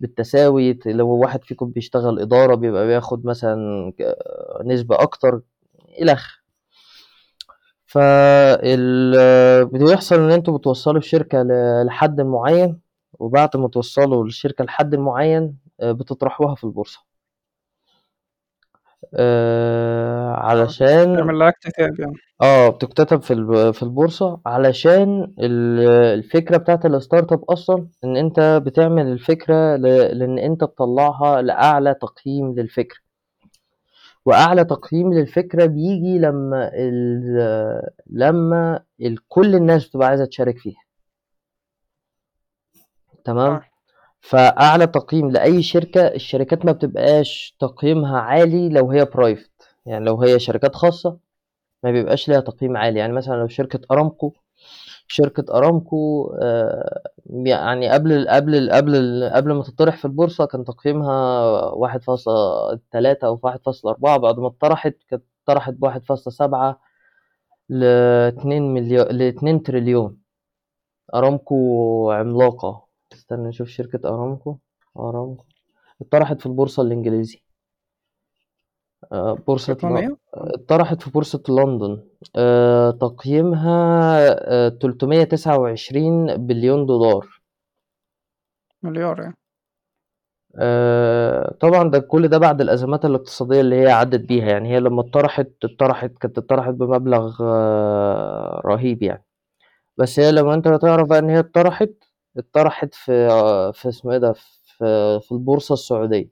بالتساوي، 0.00 0.78
لو 0.86 1.08
واحد 1.10 1.44
فيكم 1.44 1.70
بيشتغل 1.70 2.20
إدارة 2.20 2.56
بيبقى 2.56 2.86
بياخد 2.88 3.26
مثلًا 3.26 3.92
نسبة 4.66 4.96
أكتر 5.02 5.40
آخره. 6.02 6.45
فال 7.96 9.66
بيحصل 9.66 10.16
إن 10.20 10.30
أنتم 10.32 10.56
بتوصّلوا 10.56 10.98
الشركة 10.98 11.42
ل 11.42 11.48
لحد 11.86 12.20
معيّن، 12.20 12.78
وبعد 13.20 13.56
ما 13.56 13.68
توصّلوا 13.68 14.24
الشركة 14.26 14.64
لحد 14.64 14.94
معيّن 14.94 15.54
آآ 15.80 15.92
بتطرحوها 15.92 16.54
في 16.54 16.64
البورصة. 16.64 17.06
آآ 19.14 20.30
آه، 20.34 20.36
علشان 20.36 21.14
لها 21.38 21.48
اكتتاب 21.48 22.00
يعني. 22.00 22.12
آه، 22.42 22.68
بتُكتتب 22.68 23.22
في 23.22 23.32
الب 23.32 23.70
في 23.70 23.82
البورصة 23.82 24.40
علشان 24.46 25.32
ال 25.40 25.80
الفكرة 26.18 26.56
بتاعة 26.56 26.80
الstartup 27.00 27.40
أصلًا 27.50 27.88
إن 28.04 28.16
أنت 28.16 28.62
بتعمل 28.66 29.06
الفكرة 29.06 29.76
ل 29.76 29.82
لإن 30.18 30.38
أنت 30.38 30.60
تطلّعها 30.60 31.42
لأعلى 31.42 31.94
تقييم 31.94 32.54
للفكرة. 32.54 33.05
وأعلى 34.26 34.64
تقييم 34.64 35.14
للفكرة 35.14 35.66
بييجي 35.66 36.18
لمّا 36.18 36.70
ال 36.74 37.82
لمّا 38.10 38.80
ال 39.00 39.28
كل 39.28 39.54
الناس 39.54 39.88
بتبقى 39.88 40.08
عايزة 40.08 40.24
تشارك 40.24 40.58
فيها. 40.58 40.82
تمام، 43.24 43.52
آه. 43.52 43.62
فأعلى 44.20 44.86
تقييم 44.86 45.30
لأي 45.30 45.62
شركة، 45.62 46.00
الشركات 46.06 46.66
ما 46.66 46.72
بتبقاش 46.72 47.56
تقييمها 47.60 48.18
عالي 48.20 48.68
لو 48.68 48.90
هي 48.90 49.06
private 49.06 49.66
يعني 49.86 50.04
لو 50.04 50.22
هي 50.22 50.38
شركات 50.38 50.74
خاصة 50.74 51.18
ما 51.84 51.90
بيبقاش 51.92 52.28
ليها 52.28 52.40
تقييم 52.40 52.76
عالي، 52.76 52.98
يعني 52.98 53.12
مثلًا 53.12 53.36
لو 53.36 53.48
شركة 53.48 53.80
أرامكو 53.92 54.32
شركة 55.08 55.44
أرامكو 55.58 56.26
آآ 56.42 57.02
يعني 57.30 57.88
قبل 57.90 58.28
قبل 58.28 58.70
قبل 58.72 59.30
قبل 59.34 59.52
ما 59.52 59.62
تطرح 59.62 59.96
في 59.96 60.04
البورصة 60.04 60.46
كان 60.46 60.64
تقييمها 60.64 61.50
1.3 61.74 63.26
أو 63.26 63.36
1.4 63.36 64.16
بعد 64.18 64.38
ما 64.40 64.46
اتطرحت 64.48 64.94
كانت 65.10 65.24
اتطرحت 65.42 65.74
ب1.7 65.74 66.80
ل2 67.72 68.46
مليا 68.46 69.04
ل2 69.04 69.62
تريليون. 69.64 70.18
أرامكو 71.14 72.10
عملاقة، 72.12 72.86
استنى 73.12 73.48
نشوف 73.48 73.68
شركة 73.68 74.08
أرامكو، 74.08 74.58
أرامكو 74.98 75.44
اتطرحت 76.02 76.40
في 76.40 76.46
البورصة 76.46 76.82
الإنجليزي. 76.82 77.45
آآ 79.12 79.34
بورصة 79.46 79.76
ل؟ 79.82 79.86
آه. 79.86 80.16
اتطرحت 80.34 81.02
في 81.02 81.10
بورصة 81.10 81.42
لندن، 81.48 81.98
آآ 82.36 82.90
تقييمها 82.90 84.18
آآ 84.30 84.68
329 84.68 86.36
بليون 86.46 86.86
دولار. 86.86 87.40
مليار 88.82 89.20
يعني. 89.20 89.36
آآ 90.58 91.54
طبعًا 91.60 91.90
ده 91.90 91.98
كل 91.98 92.28
ده 92.28 92.38
بعد 92.38 92.60
الأزمات 92.60 93.04
الاقتصادية 93.04 93.60
اللي 93.60 93.76
هي 93.80 93.86
عدّت 93.92 94.20
بيها، 94.20 94.46
يعني 94.46 94.68
هي 94.74 94.80
لمّا 94.80 95.00
اتطرحت 95.00 95.48
اتطرحت 95.64 96.18
كانت 96.18 96.38
اتطرحت 96.38 96.74
بمبلغ 96.74 97.42
رهيب 98.66 99.02
يعني. 99.02 99.24
بس 99.98 100.20
هي 100.20 100.32
لمّا 100.32 100.54
أنت 100.54 100.68
تعرف 100.68 101.08
بقى 101.08 101.18
إن 101.18 101.30
هي 101.30 101.38
اتطرحت، 101.38 101.90
اتطرحت 102.38 102.94
في 102.94 103.28
في 103.74 103.88
اسمه 103.88 104.12
إيه 104.12 104.18
ده، 104.18 104.32
في 104.32 105.20
في 105.22 105.32
البورصة 105.32 105.72
السعودية، 105.72 106.30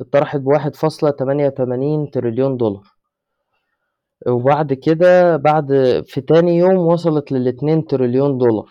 اتطرحت 0.00 0.40
ب1.88 0.40 2.10
تريليون 2.12 2.56
دولار. 2.56 2.82
وبعد 4.26 4.72
كده 4.72 5.36
بعد 5.36 5.72
في 6.06 6.20
تاني 6.20 6.56
يوم 6.58 6.76
وصلت 6.76 7.34
لل2 7.34 7.84
تريليون 7.88 8.38
دولار. 8.38 8.68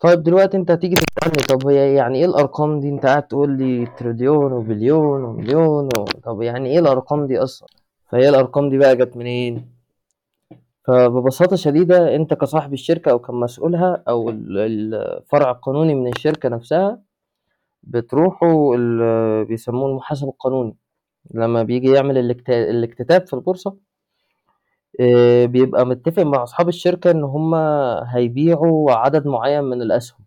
طيب 0.00 0.22
دلوقتي 0.22 0.56
أنت 0.56 0.70
هتيجي 0.70 0.94
تسألني 0.94 1.42
طب 1.48 1.66
هي 1.68 1.94
يعني 1.94 2.18
إيه 2.18 2.24
الأرقام 2.26 2.80
دي؟ 2.80 2.88
أنت 2.88 3.06
قاعد 3.06 3.26
تقول 3.26 3.58
لي 3.58 3.86
تريليون 3.86 4.52
وبليون 4.52 5.24
ومليون 5.24 5.84
و 5.98 6.04
طب 6.04 6.42
يعني 6.42 6.70
إيه 6.70 6.78
الأرقام 6.78 7.26
دي 7.26 7.38
أصلًا؟ 7.38 7.68
فهي 8.10 8.28
الأرقام 8.28 8.70
دي 8.70 8.78
بقى 8.78 8.96
جات 8.96 9.16
منين؟ 9.16 9.78
فببساطة 10.86 11.56
شديدة 11.56 12.16
أنت 12.16 12.34
كصاحب 12.34 12.72
الشركة 12.72 13.10
أو 13.10 13.18
كمسؤولها 13.18 14.02
أو 14.08 14.30
ال 14.30 14.58
الفرع 14.94 15.50
القانوني 15.50 15.94
من 15.94 16.08
الشركة 16.08 16.48
نفسها، 16.48 17.00
بتروحوا 17.82 18.76
ال 18.76 19.44
بيسموه 19.44 19.90
المحاسب 19.90 20.28
القانوني، 20.28 20.76
لمّا 21.34 21.62
بييجي 21.62 21.90
يعمل 21.92 22.18
الاكت 22.18 22.50
الاكتتاب 22.50 23.26
في 23.28 23.34
البورصة 23.34 23.76
آآ 25.00 25.46
بيبقى 25.46 25.86
متّفق 25.86 26.22
مع 26.22 26.42
أصحاب 26.42 26.68
الشركة 26.68 27.10
إن 27.10 27.24
هُم 27.24 27.54
هيبيعوا 28.08 28.92
عدد 28.92 29.26
معيّن 29.26 29.64
من 29.64 29.82
الأسهم. 29.82 30.18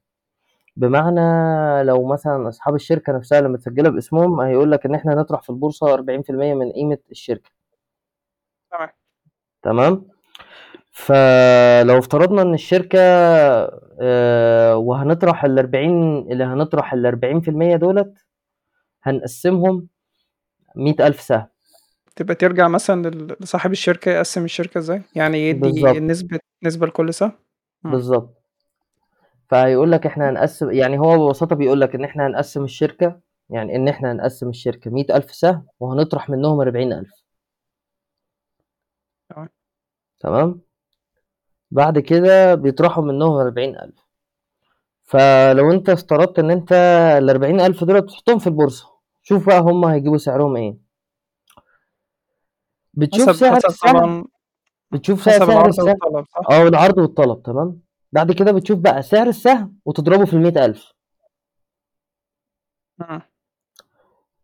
بمعنى 0.77 1.21
لو 1.83 2.05
مثلًا 2.07 2.49
أصحاب 2.49 2.75
الشركة 2.75 3.13
نفسها 3.13 3.39
اللي 3.39 3.49
متسجلة 3.49 3.89
باسمهم 3.89 4.41
هيقول 4.41 4.71
لك 4.71 4.85
إن 4.87 4.95
إحنا 4.95 5.13
هنطرح 5.13 5.41
في 5.43 5.49
البورصة 5.51 5.93
40% 5.93 6.55
من 6.55 6.71
قيمة 6.71 6.97
الشركة. 7.11 7.51
تمام. 8.71 8.89
تمام، 9.63 10.05
فلو 10.91 11.97
افترضنا 11.97 12.41
إن 12.41 12.53
الشركة 12.53 12.99
آآ 14.01 14.73
وهنطرح 14.73 15.43
ال40 15.45 16.17
اللي 16.31 16.43
هنطرح 16.43 16.93
ال40% 16.93 17.75
دُولة 17.77 18.13
هنقسّمهم 19.03 19.87
100.000 20.75 21.21
سهم. 21.21 21.47
تبقى 22.15 22.35
ترجع 22.35 22.67
مثلًا 22.67 23.11
لصاحب 23.41 23.71
الشركة 23.71 24.11
يقسّم 24.11 24.45
الشركة 24.45 24.77
إزاي؟ 24.77 25.01
يعني 25.15 25.49
يدّي. 25.49 25.99
نسبة 25.99 26.39
نسبة 26.63 26.87
لكل 26.87 27.13
سهم؟ 27.13 27.31
إمم. 27.85 27.93
بالضبط. 27.93 28.43
فهيقول 29.49 29.91
لك 29.91 30.05
إحنا 30.05 30.29
هنقسّم 30.29 30.71
يعني 30.71 30.99
هو 30.99 31.27
ببساطة 31.27 31.55
بيقول 31.55 31.81
لك 31.81 31.95
إن 31.95 32.03
إحنا 32.03 32.27
هنقسّم 32.27 32.63
الشركة 32.63 33.19
يعني 33.49 33.75
إن 33.75 33.87
إحنا 33.87 34.11
هنقسّم 34.11 34.49
الشركة 34.49 34.91
100.000 34.91 35.31
سهم 35.31 35.65
وهنطرح 35.79 36.29
منهم 36.29 36.61
40.000. 36.61 37.21
تمام. 40.19 40.61
بعد 41.71 41.99
كده 41.99 42.55
بيطرحوا 42.55 43.03
منهم 43.03 43.33
40.000. 43.35 43.93
فلو 45.05 45.71
أنت 45.71 45.89
افترضت 45.89 46.39
إن 46.39 46.51
أنت 46.51 46.71
ال40.000 47.21 47.83
دُولة 47.83 47.99
تحطهم 47.99 48.39
في 48.39 48.47
البورصة، 48.47 48.87
شوف 49.23 49.47
بقى 49.47 49.59
هُم 49.59 49.85
هيجيبوا 49.85 50.17
سعرهم 50.17 50.55
إيه. 50.55 50.77
بتشوف 52.93 53.29
حسب 53.29 53.39
سعر 53.39 53.55
حسب 53.55 53.67
السهم 53.69 53.93
طبعًا 53.93 54.23
بتشوف 54.91 55.23
سع 55.23 55.31
حسب 55.31 55.39
سعر 55.39 55.49
العرض 55.51 55.67
السهم 55.67 55.87
والطلب 55.89 56.25
صح؟ 56.25 56.51
آه، 56.51 56.67
العرض 56.67 56.97
والطلب 56.97 57.43
تمام، 57.43 57.81
بعد 58.11 58.31
كده 58.31 58.51
بتشوف 58.51 58.79
بقى 58.79 59.03
سعر 59.03 59.27
السهم 59.27 59.77
وتضربه 59.85 60.25
في 60.25 60.33
ال100.000. 60.33 60.93
إمم. 63.01 63.21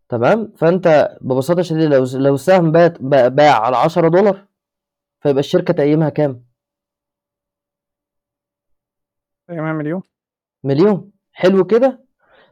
تمام، 0.09 0.53
فأنت 0.57 1.17
ببساطة 1.21 1.61
شديدة 1.61 1.87
لو 1.97 2.05
س 2.05 2.15
لو 2.15 2.35
السهم 2.35 2.71
بات 2.71 3.01
ب 3.01 3.35
باع 3.35 3.59
على 3.65 3.77
$10 3.77 4.47
فيبقى 5.21 5.39
الشركة 5.39 5.73
تقييمها 5.75 6.09
كام؟ 6.09 6.46
قيمها 9.49 9.73
مليون 9.73 10.01
مليون. 10.63 11.11
حلو 11.33 11.65
كده؟ 11.65 12.05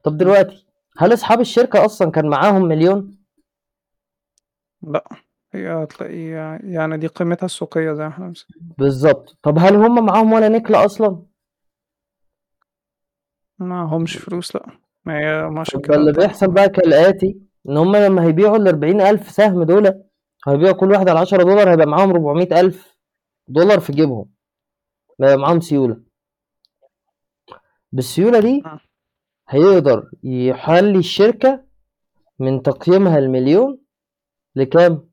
طب. 0.03 0.17
دلوقتي 0.17 0.65
هل 0.97 1.13
أصحاب 1.13 1.39
الشركة 1.41 1.85
أصلا 1.85 2.11
كان 2.11 2.29
معاهم 2.29 2.61
مليون؟ 2.65 3.15
لا 4.81 5.03
هي 5.53 5.83
هتلاقي 5.83 6.19
يعني 6.73 6.97
دي 6.97 7.07
قيمتها 7.07 7.45
السوقية 7.45 7.93
زي 7.93 8.03
ما 8.03 8.09
إحنا 8.09 8.27
بنسمع 8.27 8.47
بالظبط. 8.77 9.37
طب 9.43 9.57
هل 9.59 9.75
هم 9.75 10.05
معاهم 10.05 10.33
ولا 10.33 10.49
نكله 10.49 10.85
أصلا؟ 10.85 11.23
ما 13.59 13.81
همش 13.83 14.17
فلوس 14.17 14.55
لا. 14.55 14.65
ما 15.05 15.19
هي 15.19 15.49
ما 15.49 15.59
عشان 15.59 15.79
طب 15.79 15.85
كده. 15.85 15.95
اللي 15.95 16.11
بيحصل 16.11 16.51
بقى 16.51 16.69
كالآتي 16.69 17.37
إن 17.69 17.77
هم 17.77 17.95
لما 17.95 18.23
هيبيعوا 18.23 18.57
ال 18.57 18.67
40000 18.67 19.29
سهم 19.31 19.63
دول 19.63 20.03
هيبيعوا 20.47 20.73
كل 20.75 20.91
واحد 20.91 21.09
على 21.09 21.19
10 21.19 21.43
دولار 21.43 21.71
هيبقى 21.71 21.85
معاهم 21.87 22.09
400000 22.11 22.97
دولار 23.47 23.79
في 23.79 23.91
جيبهم. 23.93 24.25
هيبقى 25.21 25.37
معاهم 25.37 25.59
سيولة. 25.59 26.04
بالسيولة 27.95 28.39
دي 28.39 28.61
مم. 28.65 28.79
هيقدر 29.49 30.09
يحلي 30.23 30.97
الشركة 30.99 31.63
من 32.39 32.61
تقييمها 32.61 33.17
المليون 33.19 33.77
لكام؟ 34.55 35.09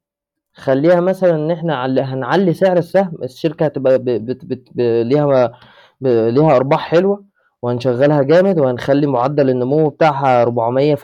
خليها 0.55 1.01
مثلا 1.01 1.35
إن 1.35 1.51
إحنا 1.51 1.75
عل... 1.77 1.99
هنعلي 1.99 2.55
سعر 2.55 2.77
السهم 2.79 3.13
الشركة 3.23 3.65
هتبقى 3.67 3.99
ب... 3.99 4.05
بت... 4.05 4.45
بت... 4.45 4.69
ب... 4.75 4.81
ليها 4.81 5.53
ب... 6.01 6.07
ليها 6.07 6.57
أرباح 6.57 6.81
حلوة 6.81 7.25
وهنشغلها 7.63 8.23
جامد 8.23 8.59
وهنخلي 8.59 9.07
معدل 9.07 9.51
النمو 9.51 9.89
بتاعها 9.89 10.45
400% 10.45 10.49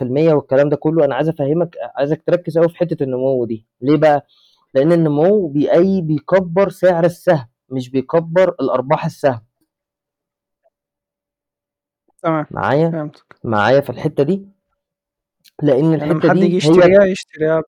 والكلام 0.01 0.69
ده 0.69 0.75
كله. 0.75 1.05
أنا 1.05 1.15
عايز 1.15 1.29
أفهمك 1.29 1.75
عايزك 1.95 2.21
تركز 2.27 2.57
قوي 2.57 2.69
في 2.69 2.77
حتة 2.77 3.03
النمو 3.03 3.45
دي. 3.45 3.65
ليه 3.81 3.97
بقى؟ 3.97 4.25
لأن 4.73 4.91
النمو 4.91 5.47
بأي 5.47 6.01
بيكبر 6.01 6.69
سعر 6.69 7.05
السهم 7.05 7.45
مش 7.69 7.89
بيكبر 7.89 8.49
الأرباح 8.61 9.05
السهم. 9.05 9.41
تمام 12.23 12.45
معايا؟ 12.51 12.89
فهمتك. 12.91 13.35
معايا 13.43 13.81
في 13.81 13.89
الحتة 13.89 14.23
دي؟ 14.23 14.45
لأن 15.63 15.83
يعني 15.83 15.95
الحتة 15.95 16.11
لما 16.13 16.29
حد 16.29 16.37
يجي 16.37 16.47
دي 16.47 16.53
هي 16.53 16.57
يشتريها 16.57 17.03
يشتريها 17.05 17.61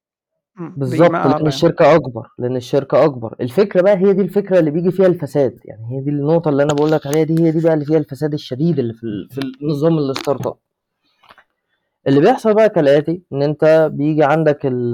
بالظبط 0.59 1.11
لأن 1.11 1.31
يعني. 1.31 1.47
الشركة 1.47 1.95
أكبر 1.95 2.27
لأن 2.39 2.55
الشركة 2.55 3.05
أكبر. 3.05 3.35
الفكرة 3.41 3.81
بقى 3.81 3.97
هي 3.97 4.13
دي 4.13 4.21
الفكرة 4.21 4.59
اللي 4.59 4.71
بيجي 4.71 4.91
فيها 4.91 5.07
الفساد 5.07 5.59
يعني 5.65 5.81
هي 5.91 6.01
دي 6.01 6.09
النقطة 6.09 6.49
اللي 6.49 6.63
أنا 6.63 6.73
بقول 6.73 6.91
لك 6.91 7.07
عليها 7.07 7.23
دي 7.23 7.43
هي 7.43 7.51
دي 7.51 7.61
بقى 7.63 7.73
اللي 7.73 7.85
فيها 7.85 7.97
الفساد 7.97 8.33
الشديد 8.33 8.79
اللي 8.79 8.93
في 8.93 9.03
ال- 9.03 9.29
في 9.29 9.39
النظام 9.61 9.97
ال 9.97 10.47
startup. 10.47 10.55
اللي 12.07 12.19
بيحصل 12.21 12.53
بقى 12.53 12.69
كالآتي 12.69 13.21
إن 13.33 13.43
أنت 13.43 13.89
بيجي 13.93 14.23
عندك 14.23 14.59
ال 14.65 14.91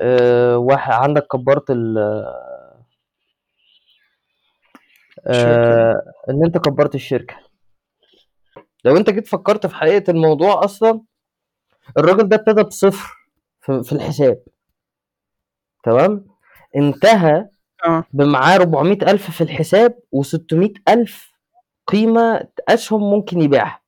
آه، 0.00 0.58
واحد 0.58 0.92
عندك 0.92 1.26
كبرت 1.26 1.70
ال 1.70 1.98
الشركة 5.28 5.74
دي. 5.74 5.80
آه، 5.80 6.02
إن 6.30 6.44
أنت 6.44 6.58
كبرت 6.58 6.94
الشركة. 6.94 7.34
لو 8.86 8.96
انت 8.96 9.10
جيت 9.10 9.26
فكرت 9.28 9.66
في 9.66 9.74
حقيقة 9.74 10.10
الموضوع 10.10 10.64
أصلا 10.64 11.00
الراجل 11.98 12.28
ده 12.28 12.36
ابتدى 12.36 12.62
بصفر 12.62 13.14
في 13.60 13.92
الحساب. 13.92 14.42
تمام؟ 15.84 16.26
انتهى 16.76 17.48
آه. 17.86 18.04
بمعاه 18.12 18.56
400 18.56 18.98
ألف 19.10 19.30
في 19.30 19.40
الحساب 19.40 19.98
و600 20.16 20.70
ألف 20.88 21.32
قيمة 21.86 22.48
أسهم 22.68 23.10
ممكن 23.10 23.40
يبيعها. 23.40 23.80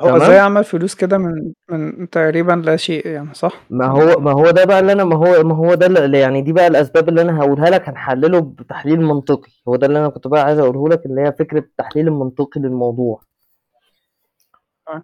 هو 0.00 0.16
إزاي 0.16 0.38
عمل 0.38 0.64
فلوس 0.64 0.94
كده 0.94 1.18
من 1.18 1.52
من 1.70 2.10
تقريبا 2.10 2.52
لا 2.52 2.76
شيء 2.76 3.06
يعني 3.06 3.34
صح؟ 3.34 3.52
ما 3.70 3.86
هو 3.86 4.20
ما 4.20 4.32
هو 4.32 4.50
ده 4.50 4.64
بقى 4.64 4.80
اللي 4.80 4.92
أنا 4.92 5.04
ما 5.04 5.16
هو 5.16 5.42
ما 5.44 5.54
هو 5.54 5.74
ده 5.74 5.86
اللي 5.86 6.18
يعني 6.18 6.42
دي 6.42 6.52
بقى 6.52 6.66
الأسباب 6.66 7.08
اللي 7.08 7.22
أنا 7.22 7.38
هقولها 7.40 7.70
لك 7.70 7.88
هنحلله 7.88 8.40
بتحليل 8.40 9.00
منطقي. 9.00 9.50
هو 9.68 9.76
ده 9.76 9.86
اللي 9.86 9.98
أنا 9.98 10.08
كنت 10.08 10.26
بقى 10.26 10.44
عايز 10.44 10.58
أقوله 10.58 10.88
لك 10.88 11.06
اللي 11.06 11.20
هي 11.20 11.32
فكرة 11.32 11.58
التحليل 11.58 12.08
المنطقي 12.08 12.60
للموضوع. 12.60 13.20
آه. 14.88 15.02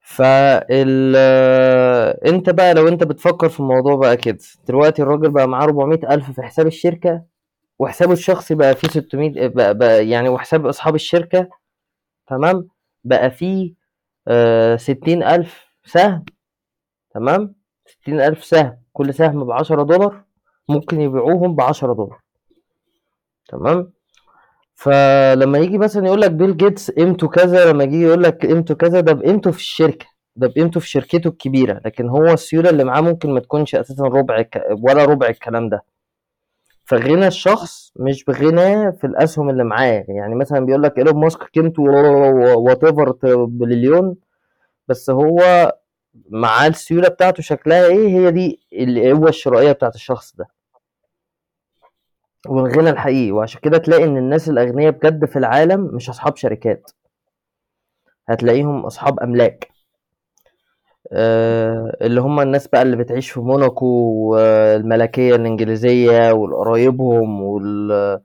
فال 0.00 1.16
أنت 2.26 2.50
بقى 2.50 2.74
لو 2.74 2.88
أنت 2.88 3.04
بتفكر 3.04 3.48
في 3.48 3.60
الموضوع 3.60 3.96
بقى 3.96 4.16
كده 4.16 4.38
دلوقتي 4.68 5.02
الراجل 5.02 5.30
بقى 5.30 5.48
معاه 5.48 5.64
400 5.64 6.14
ألف 6.14 6.30
في 6.30 6.42
حساب 6.42 6.66
الشركة 6.66 7.22
وحسابه 7.78 8.12
الشخصي 8.12 8.54
بقى 8.54 8.74
فيه 8.76 8.88
600 8.88 9.46
بقى, 9.48 9.74
بقى 9.78 10.08
يعني 10.08 10.28
وحساب 10.28 10.66
أصحاب 10.66 10.94
الشركة 10.94 11.48
تمام؟ 12.28 12.68
بقى 13.04 13.30
فيه 13.30 13.74
آه 14.28 14.76
60 14.76 15.22
ألف 15.22 15.66
سهم 15.84 16.24
تمام 17.14 17.54
ستين 17.86 18.20
ألف 18.20 18.44
سهم 18.44 18.78
كل 18.92 19.14
سهم 19.14 19.44
بعشرة 19.44 19.82
دولار 19.82 20.24
ممكن 20.68 21.00
يبيعوهم 21.00 21.54
بعشرة 21.54 21.92
دولار 21.94 22.20
تمام 23.48 23.92
فلما 24.74 25.58
يجي 25.58 25.78
مثلا 25.78 26.06
يقول 26.06 26.20
لك 26.20 26.30
بيل 26.30 26.56
جيتس 26.56 26.90
قيمته 26.90 27.28
كذا 27.28 27.72
لما 27.72 27.84
يجي 27.84 28.02
يقول 28.02 28.22
لك 28.22 28.46
قيمته 28.46 28.74
كذا 28.74 29.00
ده 29.00 29.12
بقيمته 29.12 29.50
في 29.50 29.58
الشركة 29.58 30.06
ده 30.36 30.48
بقيمته 30.48 30.80
في 30.80 30.88
شركته 30.88 31.28
الكبيرة 31.28 31.80
لكن 31.84 32.08
هو 32.08 32.24
السيولة 32.26 32.70
اللي 32.70 32.84
معاه 32.84 33.00
ممكن 33.00 33.30
ما 33.34 33.40
تكونش 33.40 33.74
أساسا 33.74 34.04
ربع. 34.04 34.44
ولا 34.82 35.04
ربع 35.04 35.26
الكلام 35.26 35.68
ده 35.68 35.82
فغنى 36.86 37.26
الشخص 37.26 37.92
مش 37.96 38.24
بغنى 38.24 38.92
في 38.92 39.06
الأسهم 39.06 39.50
اللي 39.50 39.64
معاه. 39.64 40.04
يعني 40.08 40.34
مثلا 40.34 40.60
بيقول 40.60 40.82
لك 40.82 40.98
إيلون 40.98 41.14
ماسك 41.20 41.42
قيمته 41.42 41.82
whatever 41.82 43.12
billion 43.44 44.16
بس 44.88 45.10
هو 45.10 45.72
معاه 46.30 46.68
السيولة 46.68 47.08
بتاعته 47.08 47.42
شكلها 47.42 47.86
إيه؟ 47.86 48.08
هي 48.08 48.30
دي 48.30 48.60
القوة 48.72 49.28
الشرائية 49.28 49.72
بتاعت 49.72 49.94
الشخص 49.94 50.36
ده. 50.36 50.48
والغنى 52.48 52.90
الحقيقي. 52.90 53.32
وعشان 53.32 53.60
كده 53.60 53.78
تلاقي 53.78 54.04
إن 54.04 54.16
الناس 54.16 54.48
الأغنياء 54.48 54.92
بجد 54.92 55.24
في 55.24 55.36
العالم 55.38 55.80
مش 55.94 56.08
أصحاب 56.08 56.36
شركات. 56.36 56.90
هتلاقيهم 58.28 58.86
أصحاب 58.86 59.20
أملاك. 59.20 59.75
اللي 61.12 62.20
هم 62.20 62.40
الناس 62.40 62.68
بقى 62.68 62.82
اللي 62.82 62.96
بتعيش 62.96 63.30
في 63.30 63.40
موناكو 63.40 63.86
والملكية 63.86 65.34
الإنجليزية 65.36 66.32
والقرايبهم 66.32 67.42
وال 67.42 68.20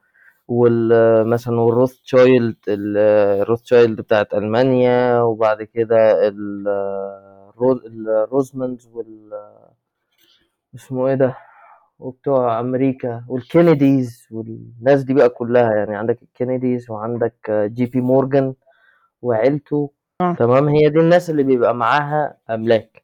وال 0.47 0.89
مثلا 1.29 1.59
والروتشيلد 1.61 2.55
الروتشيلد 2.67 4.01
بتاعت 4.01 4.33
ألمانيا 4.33 5.21
وبعد 5.21 5.63
كده 5.63 6.27
الرو- 6.27 7.81
الروزموندز 7.87 8.87
وال 8.93 9.29
اسمه 10.75 11.07
إيه 11.07 11.15
ده؟ 11.15 11.35
وبتوع 11.99 12.59
أمريكا 12.59 13.23
والكينيديز 13.27 14.27
والناس 14.31 15.03
دي 15.03 15.13
بقى 15.13 15.29
كلها 15.29 15.75
يعني. 15.75 15.95
عندك 15.95 16.21
الكينيديز 16.23 16.89
وعندك 16.91 17.51
جي 17.51 17.85
بي 17.85 18.01
مورجان 18.01 18.53
وعيلته 19.21 19.91
آه. 20.21 20.33
تمام؟ 20.35 20.67
هي 20.69 20.89
دي 20.89 20.99
الناس 20.99 21.29
اللي 21.29 21.43
بيبقى 21.43 21.75
معاها 21.75 22.37
أملاك. 22.49 23.03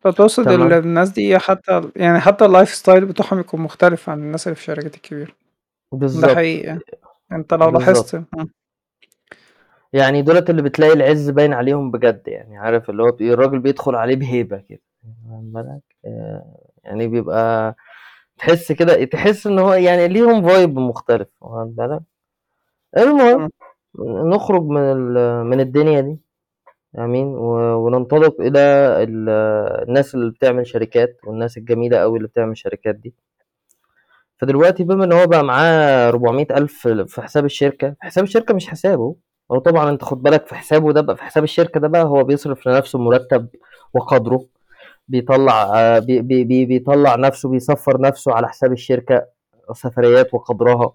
فتقصد 0.00 0.48
ال- 0.48 0.56
تمام. 0.56 0.72
الناس 0.72 1.10
دي 1.10 1.38
حتى 1.38 1.90
يعني 1.96 2.20
حتى 2.20 2.44
ال 2.44 2.68
lifestyle 2.74 3.04
بتاعهم 3.06 3.40
يكون 3.40 3.60
مختلف 3.60 4.10
عن 4.10 4.18
الناس 4.18 4.46
اللي 4.46 4.54
في 4.56 4.60
الشركات 4.60 4.94
الكبيرة 4.94 5.26
ده 5.92 5.98
بالظبط. 5.98 6.30
حقيقي. 6.30 6.66
يعني 6.66 6.80
انت 7.32 7.54
لو 7.54 7.70
لاحظت. 7.70 8.14
مم. 8.14 8.48
يعني 9.92 10.22
دولت 10.22 10.50
اللي 10.50 10.62
بتلاقي 10.62 10.92
العز 10.92 11.30
باين 11.30 11.52
عليهم 11.52 11.90
بجد 11.90 12.22
يعني 12.26 12.58
عارف 12.58 12.90
اللي 12.90 13.02
هو 13.02 13.08
الراجل 13.20 13.58
بيدخل 13.58 13.94
عليه 13.94 14.16
بهيبة 14.16 14.56
كده. 14.68 14.80
واخد 15.28 15.52
بالك 15.52 15.82
آه، 16.04 16.58
يعني 16.84 17.08
بيبقى 17.08 17.74
تحس 18.38 18.72
كده 18.72 19.04
تحس 19.04 19.46
إن 19.46 19.58
هو 19.58 19.72
يعني 19.72 20.08
ليهم 20.08 20.48
vibe 20.48 20.78
مختلف 20.78 21.28
واخد 21.40 21.76
بالك؟ 21.76 22.00
المهم 22.96 23.50
نخرج 23.98 24.62
من 24.62 24.80
ال- 24.80 25.44
من 25.46 25.60
الدنيا 25.60 26.00
دي. 26.00 26.18
آمين. 26.98 27.26
و- 27.26 27.86
وننطلق 27.86 28.40
إلى 28.40 28.58
ال- 29.02 29.28
الناس 29.88 30.14
اللي 30.14 30.30
بتعمل 30.30 30.66
شركات 30.66 31.16
والناس 31.26 31.56
الجميلة 31.56 31.98
قوي 31.98 32.16
اللي 32.16 32.28
بتعمل 32.28 32.56
شركات 32.56 32.94
دي. 32.94 33.14
فدلوقتي 34.40 34.84
بما 34.84 35.04
إن 35.04 35.12
هو 35.12 35.26
بقى 35.26 35.44
معاه 35.44 36.08
400 36.08 36.46
ألف 36.50 36.88
في 36.88 37.22
حساب 37.22 37.44
الشركة 37.44 37.94
حساب 38.00 38.24
الشركة 38.24 38.54
مش 38.54 38.68
حسابه. 38.68 39.16
هو 39.52 39.58
طبعا 39.58 39.90
أنت 39.90 40.04
خد 40.04 40.22
بالك 40.22 40.46
في 40.46 40.54
حسابه 40.54 40.92
ده 40.92 41.00
بقى 41.00 41.16
في 41.16 41.22
حساب 41.22 41.44
الشركة 41.44 41.80
ده 41.80 41.88
بقى 41.88 42.04
هو 42.04 42.24
بيصرف 42.24 42.66
لنفسه 42.68 42.98
مرتب 42.98 43.48
وقدره. 43.94 44.46
بيطلع 45.08 45.98
بي 45.98 46.20
بي 46.22 46.44
بي 46.44 46.64
بيطلع 46.66 47.16
نفسه 47.16 47.48
بيسفر 47.48 48.00
نفسه 48.00 48.32
على 48.34 48.48
حساب 48.48 48.72
الشركة 48.72 49.26
سفريات 49.72 50.34
وقدرها. 50.34 50.92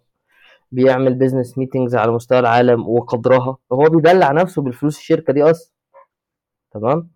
بيعمل 0.72 1.14
business 1.14 1.58
meetings 1.58 1.96
على 1.96 2.12
مستوى 2.12 2.40
العالم 2.40 2.90
وقدرها. 2.90 3.58
هو 3.72 3.84
بيدلع 3.90 4.32
نفسه 4.32 4.62
بالفلوس 4.62 4.98
الشركة 4.98 5.34
دي 5.34 5.44
أصلا. 5.44 5.72
تمام؟ 6.74 7.10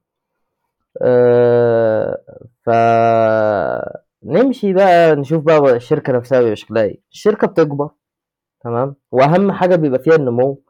آه 1.02 2.18
ف 2.66 2.70
نمشي 4.24 4.74
بقى 4.74 5.16
نشوف 5.16 5.44
بقى 5.44 5.76
الشركة 5.76 6.14
نفسها 6.14 6.40
بيبقى 6.42 6.56
شكلها 6.56 6.84
إيه. 6.84 7.02
الشركة 7.12 7.48
بتكبر. 7.48 7.90
تمام؟ 8.64 8.96
وأهم 9.12 9.52
حاجة 9.52 9.76
بيبقى 9.76 10.00
فيها 10.00 10.16
النمو. 10.16 10.62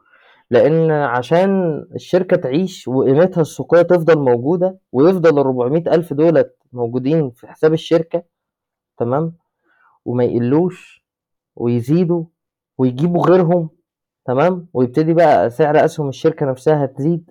لأن 0.50 0.90
عشان 0.90 1.80
الشركة 1.94 2.36
تعيش 2.36 2.88
وقيمتها 2.88 3.40
السوقية 3.40 3.82
تفضل 3.82 4.18
موجودة 4.18 4.78
ويفضل 4.92 5.30
ال 5.34 5.38
400 5.38 5.94
ألف 5.94 6.12
دول 6.12 6.56
موجودين 6.72 7.30
في 7.30 7.46
حساب 7.46 7.72
الشركة 7.72 8.22
تمام؟ 8.98 9.36
وما 10.04 10.24
يقلّوش 10.24 11.04
ويزيدوا 11.56 12.24
ويجيبوا 12.78 13.26
غيرهم 13.26 13.70
تمام، 14.26 14.68
ويبتدي 14.72 15.14
بقى 15.14 15.50
سعر 15.50 15.84
أسهم 15.84 16.08
الشركة 16.08 16.46
نفسها 16.46 16.86
تزيد، 16.86 17.30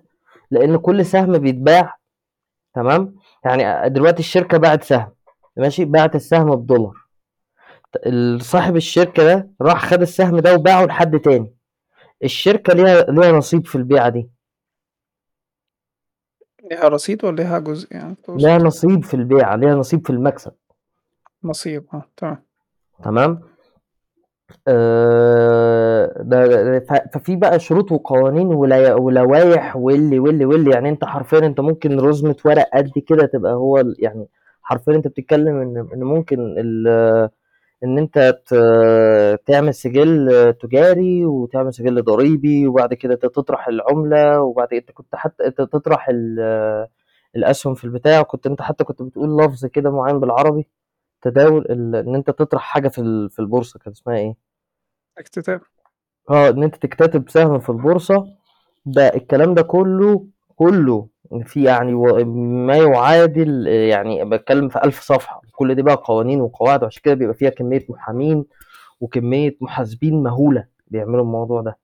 لإن 0.50 0.76
كل 0.76 1.06
سهم 1.06 1.38
بيتباع 1.38 1.96
تمام، 2.74 3.16
يعني 3.44 3.90
دلوقتي 3.90 4.18
الشركة 4.20 4.58
باعت 4.58 4.84
سهم 4.84 5.12
ماشي، 5.56 5.84
باعت 5.84 6.14
السهم 6.14 6.56
بدولار 6.56 7.02
صاحب 8.40 8.76
الشركة 8.76 9.24
ده 9.24 9.50
راح 9.60 9.86
خد 9.86 10.00
السهم 10.00 10.38
ده 10.38 10.54
وباعه 10.54 10.84
لحد 10.84 11.20
تاني، 11.20 11.54
الشركة 12.24 12.74
ليها 12.74 13.02
ليها 13.02 13.32
نصيب 13.32 13.66
في 13.66 13.74
البيعة 13.74 14.08
دي. 14.08 14.30
ليها 16.70 16.88
رصيد 16.88 17.24
والّا 17.24 17.42
ليها 17.42 17.58
جزء 17.58 17.94
يعني 17.94 18.16
ليها؟ 18.28 18.58
نصيب 18.58 19.04
في 19.04 19.14
البيعة، 19.14 19.56
ليها 19.56 19.74
نصيب 19.74 20.06
في 20.06 20.10
المكسب. 20.10 20.52
نصيب 21.44 21.86
آه، 21.94 22.04
تمام. 22.16 22.42
تمام، 23.02 23.40
ففي 27.14 27.36
بقى 27.36 27.58
شروط 27.60 27.92
وقوانين 27.92 28.46
ولا 28.46 28.94
ولوايح 28.94 29.76
واللي، 29.76 30.18
واللي، 30.18 30.44
واللي، 30.44 30.70
يعني 30.70 30.88
أنت 30.88 31.04
حرفيًا 31.04 31.38
أنت 31.38 31.60
ممكن 31.60 32.00
رُزمة 32.00 32.36
ورق 32.44 32.68
قد 32.74 32.92
كده 33.06 33.26
تبقى 33.26 33.52
هو 33.54 33.82
يعني 33.98 34.28
حرفيًا 34.62 34.94
أنت 34.96 35.08
بتتكلم 35.08 35.56
إن 35.60 35.76
إن 35.94 36.02
ممكن 36.04 36.54
ال 36.58 36.88
إن 37.84 37.98
أنت 37.98 38.18
ت 38.46 38.54
تعمل 39.46 39.74
سجل 39.74 40.28
تجاري 40.62 41.24
وتعمل 41.26 41.74
سجل 41.74 42.02
ضريبي 42.04 42.66
وبعد 42.66 42.94
كده 42.94 43.14
تطرح 43.16 43.68
العملة 43.68 44.40
وبعد 44.42 44.68
كده 44.68 44.80
أنت 44.80 44.90
كنت 44.92 45.14
حتى 45.16 45.46
أنت 45.46 45.58
تطرح 45.62 46.08
ال 46.10 46.40
الأسهم 47.36 47.74
في 47.74 47.84
البتاع. 47.84 48.20
وكنت 48.20 48.46
أنت 48.48 48.62
حتى 48.62 48.84
كنت 48.84 49.02
بتقول 49.02 49.38
لفظ 49.38 49.66
كده 49.66 49.90
معيّن 49.90 50.20
بالعربي. 50.20 50.68
تداول 51.22 51.66
ال 51.70 51.96
إن 51.96 52.14
أنت 52.14 52.30
تطرح 52.30 52.62
حاجة 52.62 52.88
في 52.88 53.00
ال 53.00 53.30
في 53.30 53.38
البورصة 53.38 53.78
كان 53.78 53.92
اسمها 53.92 54.16
إيه؟ 54.16 54.34
اكتتاب. 55.18 55.60
آه، 56.30 56.48
إن 56.48 56.62
أنت 56.62 56.76
تكتتب 56.76 57.30
سهم 57.30 57.58
في 57.60 57.68
البورصة، 57.70 58.26
ده 58.86 59.08
الكلام 59.14 59.54
ده 59.54 59.62
كلّه، 59.62 60.26
كلّه 60.56 61.06
في 61.44 61.62
يعني 61.62 61.94
و 61.94 62.24
ما 62.66 62.76
يعادل 62.76 63.66
يعني 63.66 64.24
باتكلم 64.24 64.68
في 64.68 64.84
1000 64.84 65.00
صفحة، 65.02 65.42
كل 65.52 65.74
دي 65.74 65.82
بقى 65.82 65.94
قوانين 66.04 66.40
وقواعد 66.40 66.82
وعشان 66.82 67.02
كده 67.04 67.14
بيبقى 67.14 67.34
فيها 67.34 67.50
كمية 67.50 67.86
محامين 67.88 68.44
وكمية 69.00 69.56
محاسبين 69.60 70.22
مهولة 70.22 70.66
بيعملوا 70.86 71.22
الموضوع 71.22 71.60
ده. 71.60 71.78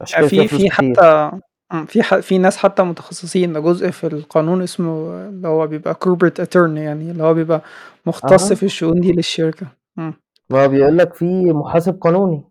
عشان 0.00 0.28
فيها 0.28 0.46
في 0.46 0.58
في. 0.58 0.70
حتى 0.70 1.30
إمم، 1.72 1.86
في 1.86 2.02
ح 2.02 2.14
في 2.16 2.38
ناس 2.38 2.56
حتى 2.56 2.82
متخصصين، 2.82 3.52
ده 3.52 3.60
جزء 3.60 3.90
في 3.90 4.06
القانون 4.06 4.62
اسمه 4.62 4.92
اللي 5.28 5.48
هو 5.48 5.66
بيبقى 5.66 5.94
corporate 6.04 6.44
attorney 6.44 6.78
يعني 6.78 7.10
اللي 7.10 7.22
هو 7.22 7.34
بيبقى 7.34 7.60
مختص 8.06 8.50
أها. 8.50 8.54
في 8.56 8.62
الشؤون 8.62 9.00
دي 9.00 9.12
للشركة. 9.12 9.66
ما 10.50 10.66
بيقول 10.66 10.98
لك 10.98 11.14
في 11.14 11.52
محاسب 11.52 12.00
قانوني،. 12.00 12.44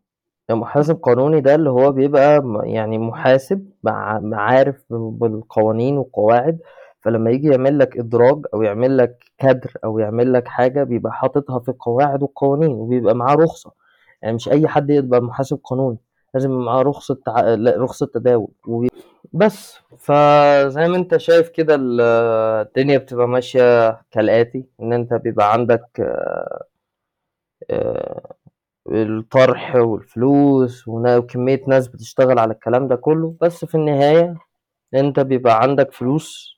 المحاسب 0.49 0.95
قانوني 0.95 1.41
ده 1.41 1.55
اللي 1.55 1.69
هو 1.69 1.91
بيبقى 1.91 2.39
م 2.43 2.63
يعني 2.65 2.97
محاسب 2.97 3.69
مع 3.83 4.21
عارف 4.33 4.83
بالقوانين 4.89 5.97
والقواعد، 5.97 6.59
فلمّا 7.01 7.31
ييجي 7.31 7.47
يعمل 7.47 7.79
لك 7.79 7.97
إدراج 7.97 8.45
أو 8.53 8.61
يعمل 8.61 8.97
لك 8.97 9.23
كَدْر 9.37 9.71
أو 9.83 9.99
يعمل 9.99 10.33
لك 10.33 10.47
حاجة 10.47 10.83
بيبقى 10.83 11.13
حاططها 11.13 11.59
في 11.59 11.69
القواعد 11.69 12.23
والقوانين 12.23 12.71
وبيبقى 12.71 13.15
معاه 13.15 13.35
رخصة، 13.35 13.71
يعني 14.21 14.35
مش 14.35 14.49
أي 14.49 14.67
حد 14.67 14.89
يبقى 14.89 15.21
محاسب 15.21 15.59
قانوني، 15.63 15.97
لازم 16.33 16.51
يبقى 16.51 16.65
معاه 16.65 16.81
رخصة 16.81 17.17
ع 17.27 17.41
لأ 17.53 17.75
رخصة 17.77 18.05
تداول 18.13 18.47
وبي 18.67 18.87
بس، 19.33 19.79
فزي 19.97 20.87
ما 20.87 20.95
أنت 20.97 21.17
شايف 21.17 21.49
كده 21.49 21.75
ال 21.75 22.01
الدنيا 22.67 22.97
بتبقى 22.97 23.27
ماشية 23.27 24.01
كالآتي، 24.11 24.65
إن 24.81 24.93
أنت 24.93 25.13
بيبقى 25.13 25.53
عندك 25.53 25.85
آآ 27.69 28.33
الطرح 28.91 29.75
والفلوس 29.75 30.87
وكمية 30.87 31.61
ناس 31.67 31.87
بتشتغل 31.87 32.39
على 32.39 32.53
الكلام 32.53 32.87
ده 32.87 32.95
كلّه، 32.95 33.35
بس 33.41 33.65
في 33.65 33.75
النهاية 33.75 34.35
أنت 34.95 35.19
بيبقى 35.19 35.61
عندك 35.63 35.93
فلوس 35.93 36.57